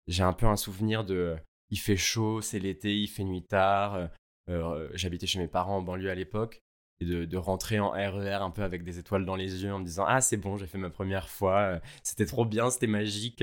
j'ai 0.06 0.22
un 0.22 0.32
peu 0.32 0.46
un 0.46 0.56
souvenir 0.56 1.04
de 1.04 1.36
il 1.70 1.78
fait 1.78 1.96
chaud, 1.96 2.40
c'est 2.40 2.58
l'été, 2.58 2.96
il 2.96 3.08
fait 3.08 3.24
nuit 3.24 3.44
tard. 3.44 3.94
Euh, 3.94 4.08
euh, 4.48 4.90
j'habitais 4.94 5.26
chez 5.26 5.38
mes 5.38 5.48
parents 5.48 5.76
en 5.76 5.82
banlieue 5.82 6.10
à 6.10 6.14
l'époque. 6.14 6.60
Et 7.02 7.06
de, 7.06 7.36
rentrer 7.38 7.80
en 7.80 7.92
RER 7.92 8.26
e 8.26 8.42
un 8.42 8.50
peu 8.50 8.62
avec 8.62 8.84
des 8.84 8.98
étoiles 8.98 9.24
dans 9.24 9.36
les 9.36 9.62
yeux 9.62 9.72
en 9.72 9.78
me 9.78 9.84
disant 9.84 10.04
Ah, 10.06 10.20
c'est 10.20 10.36
bon, 10.36 10.58
j'ai 10.58 10.66
fait 10.66 10.76
ma 10.76 10.90
première 10.90 11.30
fois, 11.30 11.60
euh, 11.60 11.80
c'était 12.02 12.26
trop 12.26 12.44
bien, 12.44 12.70
c'était 12.70 12.86
magique. 12.86 13.42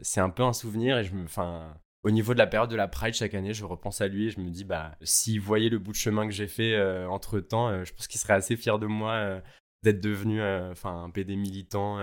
c'est 0.00 0.20
un 0.20 0.30
peu 0.30 0.42
un 0.42 0.54
souvenir 0.54 0.98
et 0.98 1.04
je 1.04 1.14
me. 1.14 1.24
Enfin, 1.24 1.76
au 2.04 2.10
niveau 2.10 2.34
de 2.34 2.38
la 2.38 2.46
période 2.46 2.70
de 2.70 2.76
la 2.76 2.88
Pride 2.88 3.14
chaque 3.14 3.34
année, 3.34 3.54
je 3.54 3.64
repense 3.64 4.00
à 4.00 4.08
lui 4.08 4.26
et 4.26 4.30
je 4.30 4.40
me 4.40 4.50
dis 4.50 4.64
bah 4.64 4.96
s'il 5.02 5.40
voyait 5.40 5.68
le 5.68 5.78
bout 5.78 5.92
de 5.92 5.96
chemin 5.96 6.26
que 6.26 6.32
j'ai 6.32 6.48
fait 6.48 6.80
entre 7.06 7.40
temps, 7.40 7.84
je 7.84 7.92
pense 7.92 8.06
qu'il 8.06 8.20
serait 8.20 8.34
assez 8.34 8.56
fier 8.56 8.78
de 8.78 8.86
moi 8.86 9.40
d'être 9.82 10.00
devenu 10.00 10.42
enfin 10.42 11.04
un 11.04 11.10
PD 11.10 11.36
militant 11.36 11.98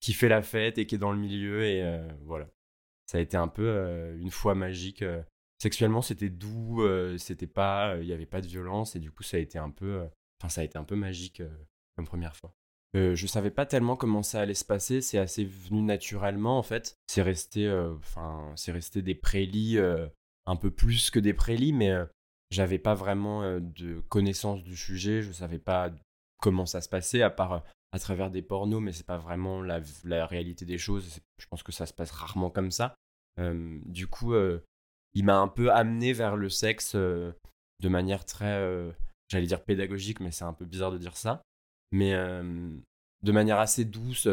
qui 0.00 0.12
fait 0.12 0.28
la 0.28 0.42
fête 0.42 0.78
et 0.78 0.86
qui 0.86 0.94
est 0.94 0.98
dans 0.98 1.12
le 1.12 1.18
milieu 1.18 1.64
et 1.64 1.84
voilà 2.22 2.46
ça 3.06 3.18
a 3.18 3.20
été 3.20 3.36
un 3.36 3.48
peu 3.48 3.66
euh, 3.66 4.16
une 4.18 4.30
fois 4.30 4.54
magique. 4.54 5.02
Euh. 5.02 5.22
Sexuellement, 5.58 6.02
c'était 6.02 6.30
doux, 6.30 6.82
euh, 6.82 7.16
c'était 7.16 7.46
pas, 7.46 7.96
il 8.00 8.06
n'y 8.06 8.12
avait 8.12 8.26
pas 8.26 8.40
de 8.40 8.46
violence 8.46 8.96
et 8.96 8.98
du 8.98 9.10
coup, 9.10 9.22
ça 9.22 9.36
a 9.36 9.40
été 9.40 9.58
un 9.58 9.70
peu, 9.70 10.06
ça 10.48 10.60
a 10.60 10.64
été 10.64 10.76
un 10.76 10.84
peu 10.84 10.96
magique 10.96 11.42
comme 11.96 12.06
première 12.06 12.36
fois. 12.36 12.54
Euh, 12.94 13.14
je 13.14 13.26
savais 13.26 13.50
pas 13.50 13.66
tellement 13.66 13.96
comment 13.96 14.22
ça 14.22 14.40
allait 14.40 14.54
se 14.54 14.64
passer, 14.64 15.00
c'est 15.00 15.18
assez 15.18 15.44
venu 15.44 15.82
naturellement 15.82 16.58
en 16.58 16.62
fait. 16.62 16.96
C'est 17.06 17.22
resté, 17.22 17.68
enfin, 17.96 18.52
c'est 18.56 18.72
resté 18.72 19.02
des 19.02 19.14
prélis 19.14 19.78
un 20.46 20.56
peu 20.56 20.70
plus 20.70 21.10
que 21.10 21.18
des 21.18 21.34
prélis, 21.34 21.72
mais 21.72 21.92
j'avais 22.50 22.78
pas 22.78 22.94
vraiment 22.94 23.58
de 23.58 24.00
connaissance 24.08 24.62
du 24.62 24.76
sujet, 24.76 25.22
je 25.22 25.32
savais 25.32 25.58
pas 25.58 25.90
comment 26.40 26.66
ça 26.66 26.80
se 26.80 26.88
passait 26.88 27.22
à 27.22 27.30
part 27.30 27.64
à 27.94 27.98
travers 28.00 28.28
des 28.28 28.42
pornos, 28.42 28.82
mais 28.82 28.90
c'est 28.90 29.06
pas 29.06 29.18
vraiment 29.18 29.62
la, 29.62 29.80
la, 30.02 30.26
réalité 30.26 30.64
des 30.64 30.78
choses. 30.78 31.20
Je 31.38 31.46
pense 31.46 31.62
que 31.62 31.70
ça 31.70 31.86
se 31.86 31.92
passe 31.92 32.10
rarement 32.10 32.50
comme 32.50 32.72
ça. 32.72 32.96
Euh, 33.38 33.78
du 33.86 34.08
coup, 34.08 34.34
euh, 34.34 34.64
il 35.14 35.24
m'a 35.24 35.38
un 35.38 35.46
peu 35.46 35.70
amené 35.70 36.12
vers 36.12 36.36
le 36.36 36.48
sexe 36.48 36.96
euh, 36.96 37.32
de 37.80 37.88
manière 37.88 38.24
très, 38.24 38.60
j'allais 39.28 39.46
dire 39.46 39.62
pédagogique, 39.62 40.18
mais 40.18 40.32
c'est 40.32 40.44
un 40.44 40.52
peu 40.52 40.64
bizarre 40.64 40.90
de 40.90 40.98
dire 40.98 41.16
ça. 41.16 41.42
Mais 41.94 42.12
de 43.22 43.32
manière 43.32 43.60
assez 43.60 43.84
douce, 43.84 44.26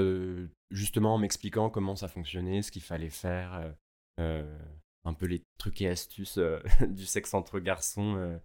justement 0.72 1.14
en 1.14 1.20
m'expliquant 1.20 1.70
comment 1.70 1.96
ça 1.96 2.08
fonctionnait, 2.08 2.64
ce 2.64 2.72
qu'il 2.72 2.82
fallait 2.82 3.12
faire, 3.12 3.72
un 4.18 5.14
peu 5.14 5.28
les 5.28 5.44
trucs 5.60 5.80
et 5.82 5.88
astuces 5.88 6.40
du 6.90 7.06
sexe 7.06 7.36
entre 7.36 7.60
garçons. 7.60 8.40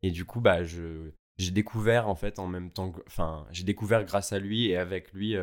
et 0.00 0.10
du 0.10 0.24
coup, 0.24 0.40
bah, 0.40 0.64
je, 0.64 1.10
j'ai 1.36 1.50
découvert 1.50 2.08
en 2.08 2.14
fait 2.14 2.38
en 2.38 2.46
même 2.46 2.70
temps, 2.70 2.94
enfin, 3.06 3.46
j'ai 3.50 3.64
découvert 3.64 4.04
grâce 4.04 4.32
à 4.32 4.38
lui 4.38 4.68
et 4.68 4.78
avec 4.78 5.12
lui 5.12 5.36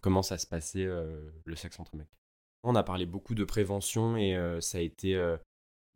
comment 0.00 0.22
ça 0.22 0.38
se 0.38 0.46
passait 0.46 0.86
le 0.86 1.56
sexe 1.56 1.80
entre 1.80 1.96
mecs. 1.96 2.16
On 2.62 2.76
a 2.76 2.84
parlé 2.84 3.04
beaucoup 3.04 3.34
de 3.34 3.42
prévention 3.42 4.16
et 4.16 4.38
ça 4.60 4.78
a 4.78 4.80
été, 4.80 5.20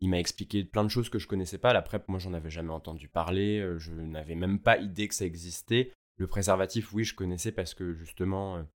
il 0.00 0.10
m'a 0.10 0.18
expliqué 0.18 0.64
plein 0.64 0.82
de 0.82 0.88
choses 0.88 1.08
que 1.08 1.20
je 1.20 1.28
connaissais 1.28 1.58
pas. 1.58 1.72
La 1.72 1.82
PrEP, 1.82 2.08
moi, 2.08 2.18
j'en 2.18 2.34
avais 2.34 2.50
jamais 2.50 2.72
entendu 2.72 3.06
parler. 3.06 3.64
je 3.78 3.92
n'avais 3.92 4.34
même 4.34 4.58
pas 4.58 4.76
idée 4.78 5.06
que 5.06 5.14
ça 5.14 5.24
existait. 5.24 5.92
Le 6.18 6.26
préservatif, 6.26 6.92
oui, 6.92 7.04
je 7.04 7.14
connaissais 7.14 7.52
parce 7.52 7.74
que 7.74 7.94
justement, 7.94 8.66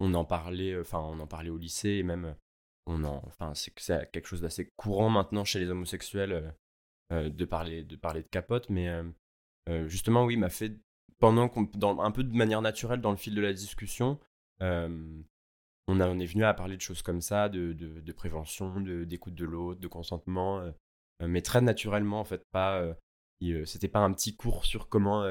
on 0.00 0.14
en 0.14 0.24
parlait, 0.24 0.78
enfin, 0.78 0.98
on 0.98 1.20
en 1.20 1.26
parlait 1.26 1.50
au 1.50 1.58
lycée 1.58 1.90
et 1.90 2.02
même, 2.02 2.36
on 2.86 3.04
en, 3.04 3.22
enfin, 3.26 3.54
c'est 3.54 3.72
quelque 3.74 4.26
chose 4.26 4.42
d'assez 4.42 4.70
courant 4.76 5.08
maintenant 5.08 5.44
chez 5.44 5.58
les 5.58 5.70
homosexuels 5.70 6.54
de 7.10 7.44
parler, 7.44 7.82
de 7.82 7.96
parler 7.96 8.22
de 8.22 8.28
capote, 8.28 8.68
mais 8.68 8.90
euh, 9.68 9.86
justement, 9.88 10.24
oui, 10.24 10.36
m'a 10.36 10.48
fait, 10.48 10.76
pendant 11.18 11.50
dans, 11.74 12.00
un 12.00 12.10
peu 12.10 12.24
de 12.24 12.34
manière 12.34 12.62
naturelle 12.62 13.00
dans 13.00 13.10
le 13.10 13.16
fil 13.16 13.34
de 13.34 13.40
la 13.40 13.52
discussion, 13.52 14.18
euh, 14.60 15.22
on, 15.88 16.00
a, 16.00 16.08
est 16.08 16.26
venu 16.26 16.44
à 16.44 16.54
parler 16.54 16.76
de 16.76 16.80
choses 16.80 17.02
comme 17.02 17.20
ça, 17.20 17.48
de, 17.48 17.72
de, 17.72 18.12
prévention, 18.12 18.80
d'écoute 18.80 19.34
de, 19.34 19.44
l'autre, 19.44 19.80
de 19.80 19.88
consentement, 19.88 20.60
euh, 20.60 20.72
mais 21.20 21.42
très 21.42 21.60
naturellement, 21.60 22.20
en 22.20 22.24
fait, 22.24 22.44
pas. 22.50 22.96
c'était 23.64 23.88
pas 23.88 24.00
un 24.00 24.12
petit 24.12 24.36
cours 24.36 24.64
sur 24.64 24.88
comment 24.88 25.24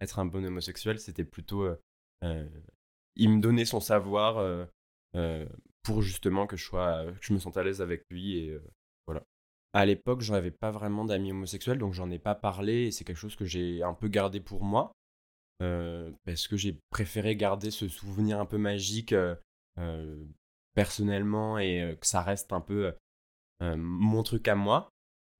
être 0.00 0.18
un 0.18 0.26
bon 0.26 0.44
homosexuel, 0.44 0.98
c'était 0.98 1.24
plutôt 1.24 1.68
il 2.22 3.30
me 3.30 3.40
donnait 3.40 3.64
son 3.64 3.80
savoir 3.80 4.68
pour 5.82 6.02
justement 6.02 6.46
que 6.46 6.56
je 6.56 6.64
sois 6.64 7.06
que 7.06 7.24
je 7.26 7.32
me 7.32 7.38
sente 7.38 7.56
à 7.56 7.62
l'aise 7.62 7.80
avec 7.80 8.04
lui 8.10 8.38
et 8.38 8.58
voilà. 9.06 9.22
À 9.72 9.84
l'époque, 9.84 10.22
j'en 10.22 10.34
avais 10.34 10.50
pas 10.50 10.70
vraiment 10.70 11.04
d'amis 11.04 11.32
homosexuels, 11.32 11.78
donc 11.78 11.92
j'en 11.92 12.10
ai 12.10 12.18
pas 12.18 12.34
parlé 12.34 12.90
c'est 12.90 13.04
quelque 13.04 13.16
chose 13.16 13.36
que 13.36 13.44
j'ai 13.44 13.82
un 13.82 13.94
peu 13.94 14.08
gardé 14.08 14.40
pour 14.40 14.64
moi. 14.64 14.92
parce 15.58 16.48
que 16.48 16.56
j'ai 16.56 16.78
préféré 16.90 17.36
garder 17.36 17.70
ce 17.70 17.88
souvenir 17.88 18.40
un 18.40 18.46
peu 18.46 18.58
magique 18.58 19.14
personnellement 20.74 21.58
et 21.58 21.96
que 22.00 22.06
ça 22.06 22.22
reste 22.22 22.52
un 22.52 22.60
peu 22.60 22.94
mon 23.60 24.22
truc 24.22 24.48
à 24.48 24.54
moi. 24.54 24.88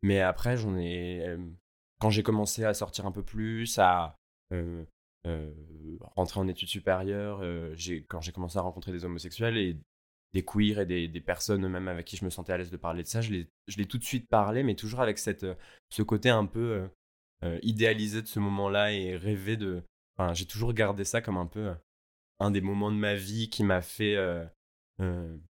Mais 0.03 0.21
après, 0.21 0.57
j'en 0.57 0.77
ai. 0.77 1.37
quand 2.01 2.11
j'ai 2.11 2.23
commencé 2.23 2.65
à 2.65 2.75
sortir 2.75 3.07
un 3.07 3.13
peu 3.13 3.23
plus, 3.23 3.79
à 3.79 4.17
rentrer 6.17 6.41
en 6.41 6.49
études 6.49 6.69
supérieures, 6.69 7.41
quand 8.09 8.21
j'ai 8.21 8.33
commencé 8.33 8.59
à 8.59 8.63
rencontrer 8.63 8.93
des 8.93 9.05
homosexuels 9.05 9.57
et 9.57 9.77
des 10.33 10.45
queers 10.45 10.81
et 10.81 11.09
des, 11.09 11.21
personnes 11.21 11.67
même 11.67 11.89
avec 11.89 12.07
qui 12.07 12.17
je 12.17 12.25
me 12.25 12.31
sentais 12.31 12.53
à 12.53 12.59
l'aise 12.59 12.71
de 12.71 12.77
parler 12.77 13.03
de 13.03 13.09
ça, 13.09 13.21
je 13.21 13.33
l'ai 13.33 13.87
tout 13.87 13.99
de 13.99 14.05
suite 14.05 14.29
parlé, 14.29 14.63
mais 14.63 14.75
toujours 14.75 15.01
avec 15.01 15.19
cette, 15.19 15.47
ce 15.91 16.03
côté 16.03 16.29
un 16.29 16.47
peu 16.47 16.89
idéalisé 17.63 18.23
de 18.23 18.27
ce 18.27 18.39
moment-là 18.41 18.93
et 18.93 19.17
rêvé 19.17 19.57
de. 19.57 19.83
J'ai 20.33 20.47
toujours 20.47 20.73
gardé 20.73 21.05
ça 21.05 21.21
comme 21.21 21.37
un 21.37 21.47
peu 21.47 21.75
un 22.39 22.51
des 22.51 22.61
moments 22.61 22.91
de 22.93 22.97
ma 22.97 23.15
vie 23.15 23.49
qui 23.49 23.65
m'a 23.65 23.83
fait 23.83 24.17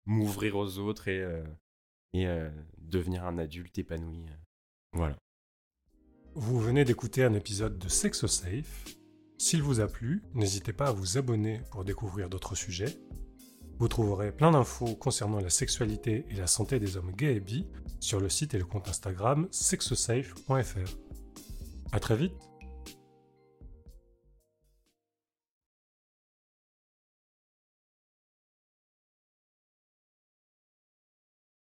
m'ouvrir 0.07 0.57
aux 0.57 0.79
autres 0.79 1.09
et 1.09 1.25
devenir 2.79 3.25
un 3.25 3.39
adulte 3.39 3.79
épanoui. 3.79 4.27
Voilà. 4.93 5.17
Vous 6.37 6.59
venez 6.59 6.85
d'écouter 6.85 7.23
un 7.23 7.33
épisode 7.33 7.79
de 7.79 7.89
Sexo 7.89 8.27
Safe. 8.27 8.97
S'il 9.39 9.63
vous 9.63 9.79
a 9.79 9.87
plu, 9.87 10.21
n'hésitez 10.35 10.73
pas 10.73 10.89
à 10.89 10.93
vous 10.93 11.17
abonner 11.17 11.61
pour 11.71 11.85
découvrir 11.85 12.29
d'autres 12.29 12.57
sujets. 12.57 12.99
Vous 13.79 13.87
trouverez 13.87 14.33
plein 14.33 14.51
d'infos 14.51 14.97
concernant 14.97 15.39
la 15.39 15.49
sexualité 15.49 16.27
et 16.31 16.35
la 16.35 16.49
santé 16.49 16.81
des 16.81 16.97
hommes 16.97 17.13
gays 17.13 17.37
et 17.37 17.41
bi 17.41 17.69
sur 18.01 18.19
le 18.19 18.29
site 18.29 18.53
et 18.55 18.59
le 18.59 18.65
compte 18.65 18.89
Instagram 18.89 19.47
sexosafe.fr. 19.53 20.97
A 21.93 22.01
très 22.01 22.17
vite 22.17 22.35